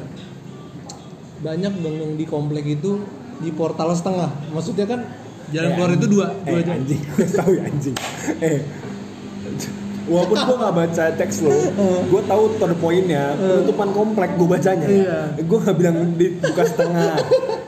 [1.42, 3.02] Banyak dong yang di komplek itu
[3.38, 4.30] di portal setengah.
[4.54, 5.00] Maksudnya kan
[5.50, 6.74] jalan Eh, keluar itu dua, eh, dua jam.
[6.78, 7.96] anjing tahu ya anjing
[8.40, 8.58] eh
[10.02, 11.50] walaupun gue nggak baca teks lo
[12.10, 14.86] gue tahu to the pointnya penutupan komplek gue bacanya.
[14.86, 15.18] Iya.
[15.38, 17.14] gue nggak bilang dibuka setengah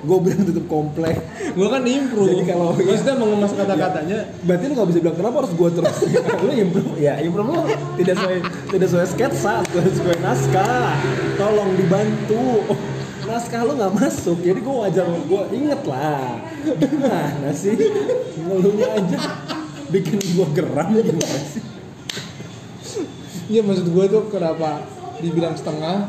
[0.04, 1.16] gue bilang tutup komplek.
[1.54, 2.28] Gue kan improve.
[2.28, 4.18] Jadi kalau- maksudnya mengemas kata-katanya.
[4.42, 5.96] berarti lu nggak bisa bilang kenapa harus gue terus?
[6.44, 6.92] Lu improve.
[6.98, 7.62] Ya improve lu.
[7.96, 10.92] Tidak sesuai tidak sesuai sketsa tidak sesuai naskah.
[11.40, 12.44] Tolong dibantu.
[13.24, 14.38] Naskah lu nggak masuk.
[14.44, 16.36] Jadi gue wajar gue inget lah.
[16.76, 17.72] Gimana sih?
[18.36, 19.18] Ngeluhnya aja.
[19.88, 21.62] Bikin gue geram gimana sih
[23.44, 24.88] Iya maksud gue tuh kenapa
[25.20, 26.08] dibilang setengah?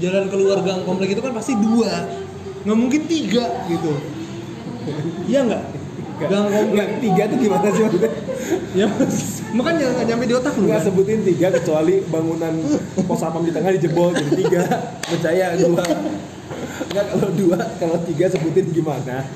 [0.00, 2.08] Jalan keluar gang komplek itu kan pasti dua.
[2.64, 3.92] Nggak mungkin tiga gitu.
[5.28, 5.64] Iya nggak?
[6.32, 6.88] Gang komplek.
[7.04, 8.12] Tiga tuh gimana sih maksudnya?
[8.72, 8.86] Ya
[9.52, 10.86] makanya nggak nyampe di otak lu nggak kan?
[10.88, 12.54] sebutin tiga kecuali bangunan
[13.04, 14.62] pos sapam di tengah dijebol jadi tiga.
[15.04, 15.84] Percaya dua.
[16.88, 19.28] Nggak kalau dua kalau tiga sebutin gimana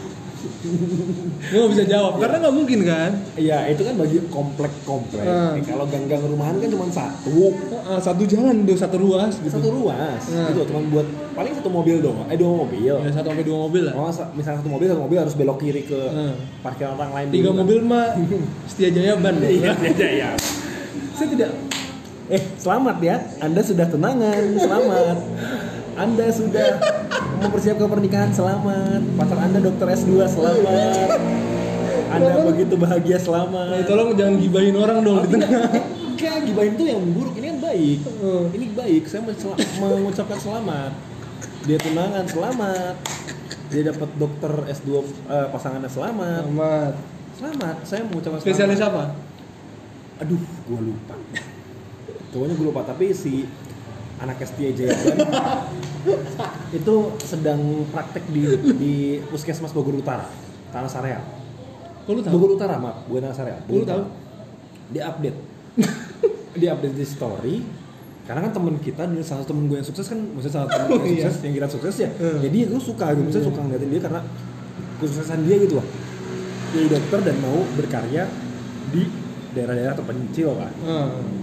[1.42, 5.22] Gue nggak bisa jawab karena nggak mungkin kan Iya, itu kan bagi komplek-komplek.
[5.22, 5.54] Hmm.
[5.54, 7.52] Eh, Kalau gang-gang rumahan kan cuma satu.
[7.82, 10.22] Ah, satu jalan tuh satu ruas gitu Satu ruas.
[10.24, 10.50] Hmm.
[10.50, 12.26] Itu cuma buat paling satu mobil doang.
[12.26, 12.80] Eh, dua mobil.
[12.86, 15.58] ya satu sampai dua mobil lah Oh, sa- misalnya satu mobil, satu mobil harus belok
[15.58, 16.34] kiri ke Hmm.
[16.60, 17.60] parkiran orang lain tiga dulu kan.
[17.62, 18.06] mobil mah
[18.70, 20.30] setia jaya ban Iya, iya, iya.
[21.12, 21.50] Saya tidak
[22.26, 23.16] Eh, selamat ya.
[23.38, 24.42] Anda sudah tunangan.
[24.56, 25.16] Selamat.
[25.96, 26.76] Anda sudah
[27.40, 28.28] mempersiapkan pernikahan.
[28.28, 29.00] Selamat.
[29.16, 30.28] Pacar Anda dokter S2.
[30.28, 31.08] Selamat.
[32.12, 33.16] Anda begitu bahagia.
[33.16, 33.80] Selamat.
[33.80, 35.72] Eh, tolong jangan gibahin orang dong Oh, di tengah.
[36.16, 37.34] Enggak, gibahin tuh yang buruk.
[37.40, 37.98] Ini kan baik.
[38.04, 38.44] Hmm.
[38.52, 39.02] Ini baik.
[39.08, 39.20] Saya
[39.80, 40.92] mengucapkan selamat.
[41.64, 42.94] Dia tunangan, selamat.
[43.72, 44.88] Dia dapat dokter S2
[45.32, 46.42] eh, pasangannya selamat.
[46.44, 46.92] Selamat.
[47.36, 47.76] Selamat.
[47.88, 49.12] Saya mengucapkan spesialis selamat.
[49.16, 51.16] apa Aduh, gua lupa.
[52.32, 53.48] Pokoknya gue lupa, tapi si
[54.16, 55.16] anak Setia Jayaban
[56.78, 58.42] itu sedang praktek di
[58.74, 58.92] di
[59.26, 60.24] Puskesmas Bogor Utara,
[60.70, 61.22] Tanah Sareal.
[62.06, 63.60] lu tahu Bogor Utara, maaf, bukan Tanah Sareal.
[63.66, 64.02] Lu tahu?
[64.88, 65.38] Dia update.
[66.60, 67.56] dia update di story.
[68.24, 70.90] Karena kan temen kita, salah satu temen gue yang sukses kan, maksudnya salah satu temen
[70.96, 71.26] gue yang Iya.
[71.28, 72.10] sukses, yang kita sukses ya.
[72.12, 72.38] Hmm.
[72.40, 73.22] Jadi gue suka, gitu.
[73.22, 74.20] maksudnya suka ngeliatin dia karena
[74.98, 75.86] kesuksesan dia gitu lah.
[76.72, 78.24] Dia dokter dan mau berkarya
[78.90, 79.02] di
[79.52, 81.35] daerah-daerah terpencil lah Hmm.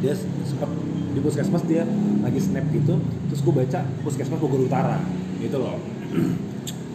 [0.00, 0.70] Dia sempat
[1.10, 1.84] di puskesmas dia
[2.24, 2.96] lagi snap gitu
[3.28, 5.00] terus gue baca puskesmas Bogor Utara
[5.40, 5.78] gitu loh.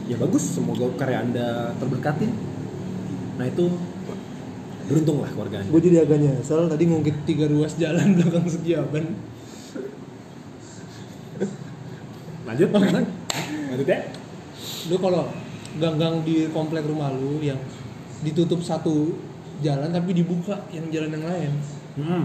[0.06, 2.30] Ya bagus semoga karya anda terberkati.
[3.42, 3.74] Nah itu
[4.86, 5.66] beruntung lah keluarganya.
[5.66, 9.18] Gue jadi agak nyesel tadi ngungkit tiga ruas jalan belakang Setiaban
[12.46, 13.08] lanjut lanjut
[13.74, 14.00] lanjut ya.
[14.94, 15.26] Lu kalau
[15.82, 17.58] gang-gang di komplek rumah lu yang
[18.24, 19.12] ditutup satu
[19.60, 21.52] jalan tapi dibuka yang jalan yang lain
[22.00, 22.24] hmm.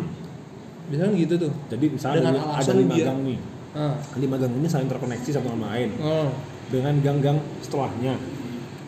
[0.89, 1.53] Biasanya gitu tuh.
[1.69, 3.39] Jadi misalnya Dengan ada, lima biar- gang nih.
[3.71, 3.95] Ah.
[4.17, 5.91] Lima gang ini saling terkoneksi satu sama lain.
[5.99, 6.31] Oh.
[6.71, 8.15] dengan gang-gang setelahnya.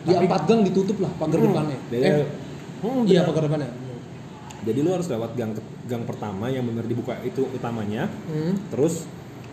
[0.01, 1.51] Di Tapi- empat gang ditutup lah pagar Hmm.
[1.51, 1.77] depannya.
[1.91, 2.25] Beda- eh
[2.79, 3.71] Hmm, iya pagar depannya.
[4.63, 5.51] Jadi lu harus lewat gang
[5.83, 8.07] gang pertama yang benar dibuka itu utamanya.
[8.23, 8.55] Hmm.
[8.71, 9.03] terus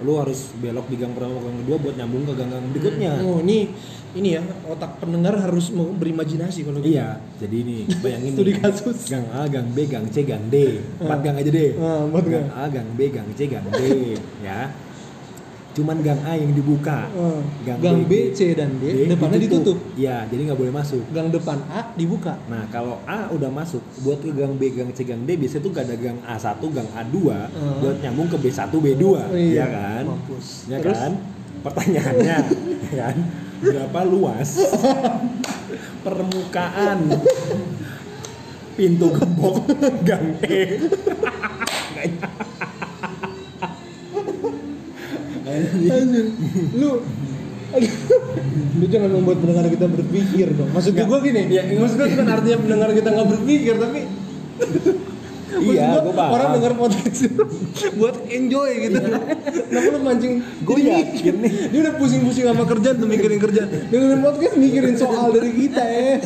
[0.01, 3.12] lu harus belok di gang pertama gang kedua buat nyambung ke gang-gang berikutnya.
[3.20, 3.68] Oh ini
[4.16, 6.96] ini ya otak pendengar harus mau berimajinasi kalau gitu.
[6.96, 9.12] Iya jadi ini bayangin Studi kasus.
[9.12, 10.80] gang A gang B gang C gang D.
[10.96, 11.70] Empat gang aja deh.
[11.76, 12.48] Ah, empat gang.
[12.48, 13.80] A gang B gang C gang D
[14.40, 14.72] ya
[15.70, 17.38] cuman gang A yang dibuka Oh.
[17.62, 19.78] Gang gang, B, B, C dan D, depannya ditutup.
[19.94, 22.34] iya jadi nggak boleh masuk Gang depan A dibuka.
[22.44, 25.70] Nah kalau A udah masuk, buat ke gang B, gang C, gang D biasanya tuh
[25.70, 27.78] gak ada gang A1, gang A2 Hmm.
[27.78, 29.66] buat nyambung ke B1, B2, Oh, ya iya.
[29.66, 30.04] kan?
[30.06, 30.46] Mampus.
[30.66, 30.96] Ya Terus?
[30.96, 31.12] kan?
[31.60, 32.36] Pertanyaannya,
[32.88, 33.16] ya kan?
[33.60, 34.48] Berapa luas
[36.04, 36.98] permukaan
[38.72, 39.68] pintu gembok
[40.08, 40.80] gang E?
[45.90, 46.26] Anjir.
[46.74, 46.90] Lu
[47.70, 47.92] aduh.
[48.76, 50.70] lu jangan membuat pendengar kita berpikir dong.
[50.70, 54.00] Maksud gue gini, Ya, maksud gue bukan artinya pendengar kita nggak berpikir, tapi
[55.50, 56.30] Iya, gua, gue paham.
[56.30, 57.26] orang dengar podcast
[57.98, 58.98] buat enjoy gitu.
[59.66, 60.34] Kenapa lu mancing?
[60.62, 61.52] Gue Jadi yakin nih.
[61.74, 63.68] Dia udah pusing-pusing sama kerjaan tuh mikirin kerjaan.
[63.90, 66.22] Dengerin podcast mikirin soal dari kita ya.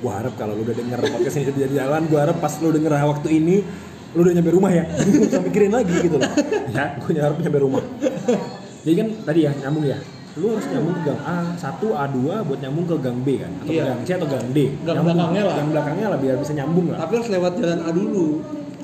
[0.00, 2.92] Gue harap kalau lu udah denger podcast ini sudah jalan, gue harap pas lu denger
[2.92, 3.56] waktu ini
[4.10, 4.84] lu udah nyampe rumah ya,
[5.28, 6.30] usah mikirin lagi gitu loh.
[6.68, 7.82] Ya, gue harap nyampe rumah.
[8.84, 9.98] Jadi kan tadi ya nyambung ya,
[10.34, 13.70] lu harus nyambung ke gang A 1, A2 buat nyambung ke gang B kan, atau
[13.70, 13.84] Iya.
[13.86, 14.58] gang C atau gang D.
[14.82, 15.14] Gang Nyambung.
[15.14, 15.54] belakangnya lah.
[15.54, 16.98] Gang belakangnya lah biar bisa nyambung lah.
[16.98, 18.26] Tapi harus lewat jalan A dulu.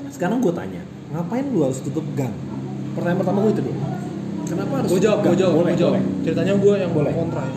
[0.07, 2.31] Sekarang gue tanya, ngapain lu harus tutup gang?
[2.93, 3.79] Pertanyaan pertama gue itu dulu.
[4.47, 5.93] Kenapa harus Gue jawab, gue jawab, boleh, gue jawab.
[5.99, 6.23] boleh.
[6.23, 7.11] Ceritanya gue yang Boleh.
[7.11, 7.55] kontra ya.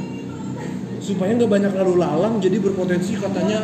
[1.00, 3.58] Supaya nggak banyak lalu lalang, jadi berpotensi katanya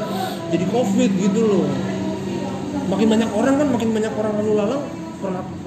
[0.49, 1.67] jadi covid gitu loh.
[2.87, 4.83] Makin banyak orang kan, makin banyak orang lalu lalang,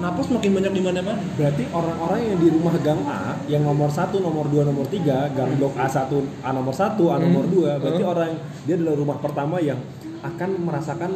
[0.00, 1.20] napas makin banyak di mana-mana.
[1.36, 5.50] Berarti orang-orang yang di rumah gang A yang nomor 1, nomor 2, nomor 3, gang
[5.58, 8.12] blok A1, A nomor 1, A nomor 2, berarti Hmm.
[8.14, 8.30] orang
[8.64, 9.76] dia adalah rumah pertama yang
[10.20, 11.10] akan merasakan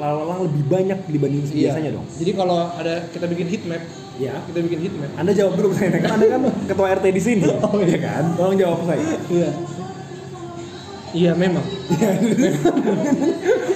[0.00, 2.06] lalu lalang lebih banyak dibanding biasanya dong.
[2.08, 3.82] Jadi kalau ada kita bikin heat map,
[4.16, 4.32] Ya.
[4.48, 5.10] kita bikin heat map.
[5.12, 7.44] Anda jawab dulu saya kan Anda kan ketua RT di sini.
[7.66, 8.24] Oh iya kan?
[8.32, 9.00] Tolong jawab saya.
[9.28, 9.50] Iya.
[11.10, 11.66] Iya memang.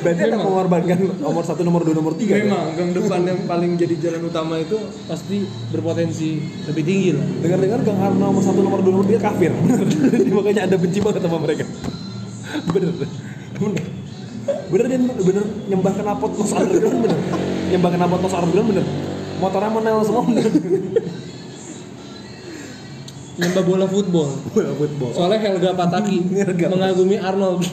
[0.04, 0.42] Berarti Memang.
[0.46, 2.38] mengorbankan nomor satu, nomor dua, nomor tiga.
[2.38, 4.78] Memang gang depan yang paling jadi jalan utama itu
[5.10, 5.42] pasti
[5.74, 6.38] berpotensi
[6.70, 7.26] lebih tinggi lah.
[7.42, 9.50] Dengar-dengar Gang Arno nomor satu, nomor dua, nomor tiga kafir.
[10.36, 11.64] Makanya Anda benci banget sama mereka.
[12.70, 12.90] Bener.
[13.58, 13.84] Bener.
[14.44, 17.18] Bener dia bener nyembah kenapot nos underground bener.
[17.72, 18.84] Nyembah kenapot nos underground bener.
[19.42, 20.46] Motornya menel semua bener.
[23.34, 24.30] Nyembah bola football.
[24.48, 25.10] Bola football.
[25.10, 26.66] Soalnya Helga Pataki Helga.
[26.68, 27.66] mengagumi Arnold.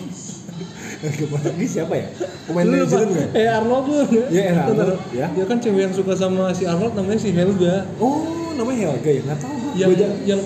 [1.02, 2.08] Ke mana lagi siapa ya?
[2.46, 2.86] Pemain Lu New?
[2.86, 3.30] Zealand nggak?
[3.34, 4.06] Eh Arnold tuh.
[4.30, 5.28] Iya, eh, Arnold, ya.
[5.30, 7.90] Dia kan cewek yang suka sama si Arnold namanya si Helga.
[7.98, 8.22] Oh,
[8.54, 9.22] namanya Helga ya?
[9.24, 9.56] Nggak tahu.
[9.74, 10.42] Yang Gua aja- yang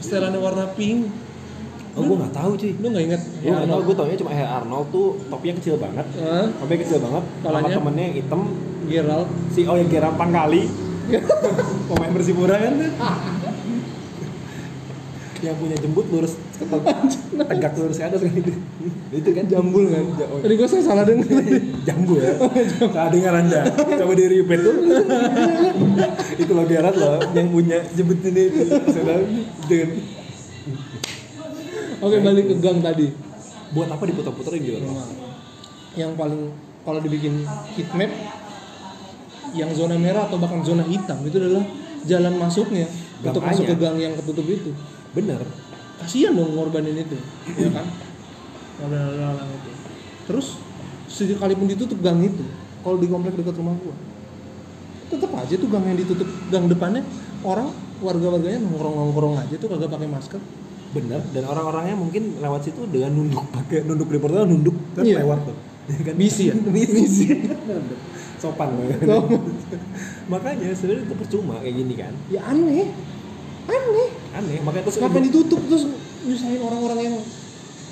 [0.00, 1.06] setelannya warna pink.
[1.90, 2.70] Oh, gue nggak tahu cuy.
[2.72, 3.22] Lu nggak inget?
[3.40, 3.80] Nggak tahu.
[3.82, 6.06] Gue taunya cuma Hey Arnold tuh topinya kecil banget.
[6.16, 6.46] Hah?
[6.58, 7.24] Topinya kecil banget.
[7.40, 8.40] Sama temennya yang hitam.
[8.86, 9.28] Gerald.
[9.50, 10.62] Si oh yang Gerard Pangkali.
[11.90, 12.90] Pemain Persipura kan tuh.
[15.40, 16.36] Yang punya jembut lurus
[17.50, 18.52] tegak lurus ke atas kan itu.
[19.10, 20.04] itu kan Jambul kan?
[20.28, 21.26] Oh, Tadi gue saya salah denger.
[21.82, 22.36] Jambu ya.
[22.94, 23.60] Salah dengar Anda.
[23.72, 24.76] Coba di repeat tuh.
[26.44, 28.60] itu loh Gerard loh yang punya jembut ini itu.
[28.92, 29.24] Saudara
[29.66, 29.90] dengan
[32.00, 33.08] Oke balik ke gang tadi.
[33.70, 34.98] buat apa diputar-puterin gitu loh.
[35.94, 36.40] Yang paling
[36.82, 38.10] kalau dibikin heat map
[39.52, 41.62] yang zona merah atau bahkan zona hitam itu adalah
[42.02, 42.86] jalan masuknya
[43.20, 43.54] untuk Makanya.
[43.54, 44.70] masuk ke gang yang ketutup itu.
[45.10, 45.42] Bener.
[46.00, 47.18] Kasihan dong ngorbanin itu,
[47.58, 47.86] ya kan?
[48.80, 49.70] Ngorbanin itu.
[50.24, 50.46] Terus
[51.10, 52.44] sekalipun ditutup gang itu,
[52.80, 53.92] kalau di komplek dekat rumah gua,
[55.10, 57.02] tetap aja tuh gang yang ditutup gang depannya
[57.42, 57.68] orang
[58.00, 60.40] warga-warganya nongkrong-nongkrong aja tuh kagak pakai masker.
[60.90, 61.20] Bener.
[61.30, 65.22] Dan orang-orangnya mungkin lewat situ dengan nunduk pakai nunduk di portal nunduk kan Iya.
[65.22, 65.56] lewat tuh.
[65.90, 66.14] Ya kan?
[66.16, 66.54] Misi ya?
[66.74, 67.26] Misi.
[68.40, 68.86] Sopan loh.
[70.32, 72.14] Makanya sebenarnya itu percuma kayak gini kan.
[72.32, 72.88] Ya aneh,
[73.68, 74.10] aneh.
[74.30, 74.58] Aneh.
[74.62, 75.84] Makanya terus Ngapain ditutup terus
[76.22, 77.16] nyusahin orang-orang yang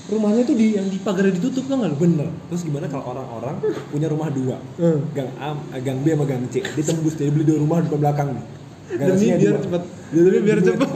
[0.08, 2.00] rumahnya tuh di yang di pagar ditutup kan nggak?
[2.00, 2.28] Bener.
[2.48, 3.60] Terus gimana kalau orang-orang
[3.92, 4.98] punya rumah dua, Eh.
[5.12, 8.28] gang A, eh, gang B sama gang C, ditembus dia beli dua rumah di belakang
[8.32, 8.44] nih.
[8.88, 9.64] Demi biar dua.
[9.68, 9.82] cepet.
[10.16, 10.88] Demi biar cepet.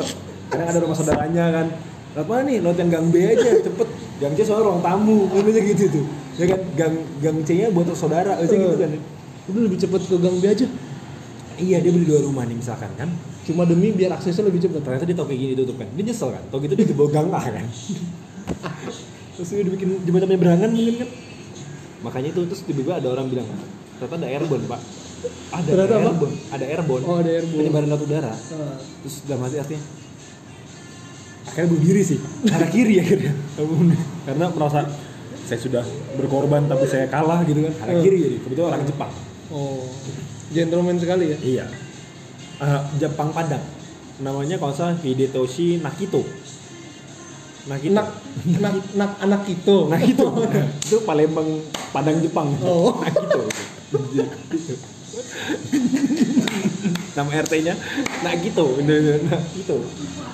[0.49, 1.66] Kadang ada rumah saudaranya kan.
[2.12, 2.57] Lewat mana nih?
[2.64, 3.88] Lewat yang gang B aja, cepet.
[4.20, 6.05] Gang C soalnya ruang tamu, namanya gitu tuh.
[6.40, 8.97] Ya kan, gang gang C-nya buat saudara, aja gitu kan.
[9.53, 10.66] Udah lebih cepet ke gang B aja.
[11.61, 13.12] Iya, dia beli dua rumah nih misalkan kan.
[13.43, 14.80] Cuma demi biar aksesnya lebih cepet.
[14.80, 15.88] Ternyata dia tau kayak gini tutup kan.
[15.90, 16.43] Dia nyesel kan.
[16.47, 17.66] Tau gitu dia dibawa gang A kan.
[19.32, 21.09] terus dia dibikin jembatan penyeberangan mungkin kan.
[22.03, 23.47] Makanya itu terus tiba-tiba ada orang bilang,
[23.97, 24.80] ternyata ada airborne pak.
[25.53, 26.03] Ada Ternyata apa?
[26.05, 27.05] airborne, ada airborne.
[27.05, 27.59] Oh, ada airborne.
[27.59, 28.32] Penyebaran laut udara.
[28.34, 29.82] Nah, Terus dalam hati artinya
[31.43, 32.16] akhirnya bunuh diri sih
[32.49, 33.32] arah kiri akhirnya
[34.24, 34.88] karena merasa
[35.45, 35.84] saya sudah
[36.16, 38.01] berkorban tapi saya kalah gitu kan arah Hmm.
[38.01, 39.12] kiri jadi kebetulan orang Jepang
[39.51, 39.84] oh,
[40.49, 41.38] gentleman sekali ya.
[41.45, 41.64] iya
[42.62, 43.64] Eh, Jepang Padang.
[44.22, 46.22] Namanya kalau salah Hidetoshi Nakito.
[47.66, 47.90] Nakito.
[47.98, 48.06] Nak,
[48.62, 49.90] nak, nak anak itu.
[49.90, 50.30] Nakito.
[50.86, 51.58] Itu Palembang
[51.90, 52.54] Padang Jepang.
[52.62, 53.02] Oh.
[53.02, 53.50] Nakito.
[57.18, 57.74] Nama RT-nya
[58.22, 58.78] Nakito.
[59.26, 59.76] Nakito.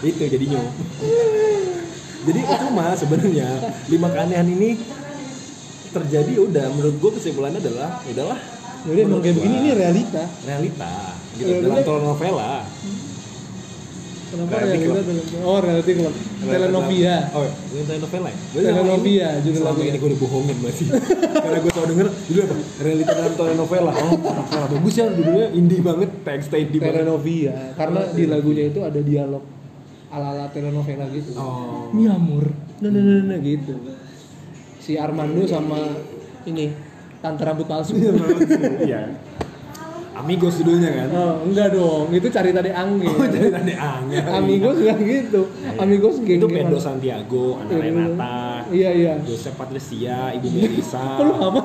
[0.05, 0.61] Itu jadinya.
[2.29, 3.49] Jadi cuma sebenarnya
[3.89, 4.77] lima keanehan ini
[5.97, 6.77] terjadi udah.
[6.77, 8.58] Menurut gue kesimpulannya adalah udahlah
[8.89, 10.23] Jadi emang kayak begini ini realita.
[10.43, 10.93] realita
[11.35, 11.65] gitu Realita.
[11.65, 12.53] dalam telenovela
[14.29, 16.15] Kenapa Reality realita dalam Oh, reality club.
[16.39, 17.15] Telenovia.
[17.31, 20.85] oh iya, ini telenovela ya Telenovia ini- judul selama ini gue udah bohongin berarti
[21.45, 25.81] karena gue selalu denger judulnya apa realita dalam telenovela oh telenovela bagus ya judulnya indie
[25.81, 27.55] banget teks indie banget Telenovia.
[27.75, 29.45] Karena di lagunya itu ada dialog
[30.09, 31.31] ala-ala telenovela gitu.
[31.35, 32.45] oh Mi amor.
[32.79, 33.75] Nah, nah, nah, nah, gitu.
[34.79, 35.81] Si Armando sama
[36.45, 36.69] ini
[37.19, 37.95] tante rambut palsu.
[38.81, 39.11] iya
[40.15, 42.11] Amigos judulnya kan Oh, enggak dong.
[42.11, 43.07] Itu cari tadi angin.
[43.09, 45.41] oh jadi tadi angin Amigos enggak gitu.
[45.77, 48.39] Amigos geng itu Pedro Santiago Ana Iya, Renata
[48.69, 49.15] Iya, iya.
[49.23, 51.61] Joseph Patricia Ibu Melisa lu apa?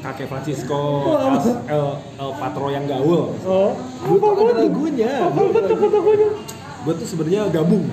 [0.00, 1.36] kakek Francisco Oh, apa?
[1.68, 1.84] El,
[2.16, 6.28] El, Patro yang gaul Oh, tuh ada lagunya apa kata-katanya?
[6.80, 7.84] gue tuh sebenarnya gabung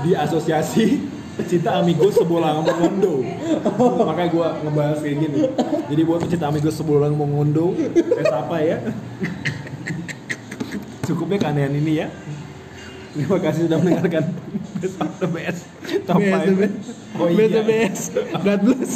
[0.00, 3.24] di asosiasi pecinta Amigos Sebolang Mongondo
[4.04, 5.40] makanya gue ngebahas kayak gini
[5.88, 8.78] jadi buat pecinta Amigos Sebolang Mongondo saya sapa ya
[11.08, 12.08] cukupnya keanehan ini ya
[13.12, 14.24] terima kasih sudah mendengarkan
[14.80, 15.62] Best of the Best
[16.08, 16.76] Top Best the 5 best.
[17.16, 18.10] oh Best the iya best.
[18.42, 18.92] God bless.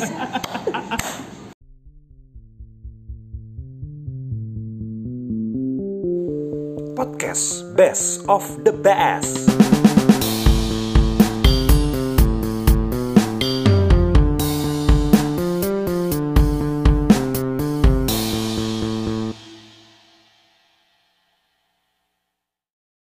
[6.97, 9.76] Podcast Best of the Best.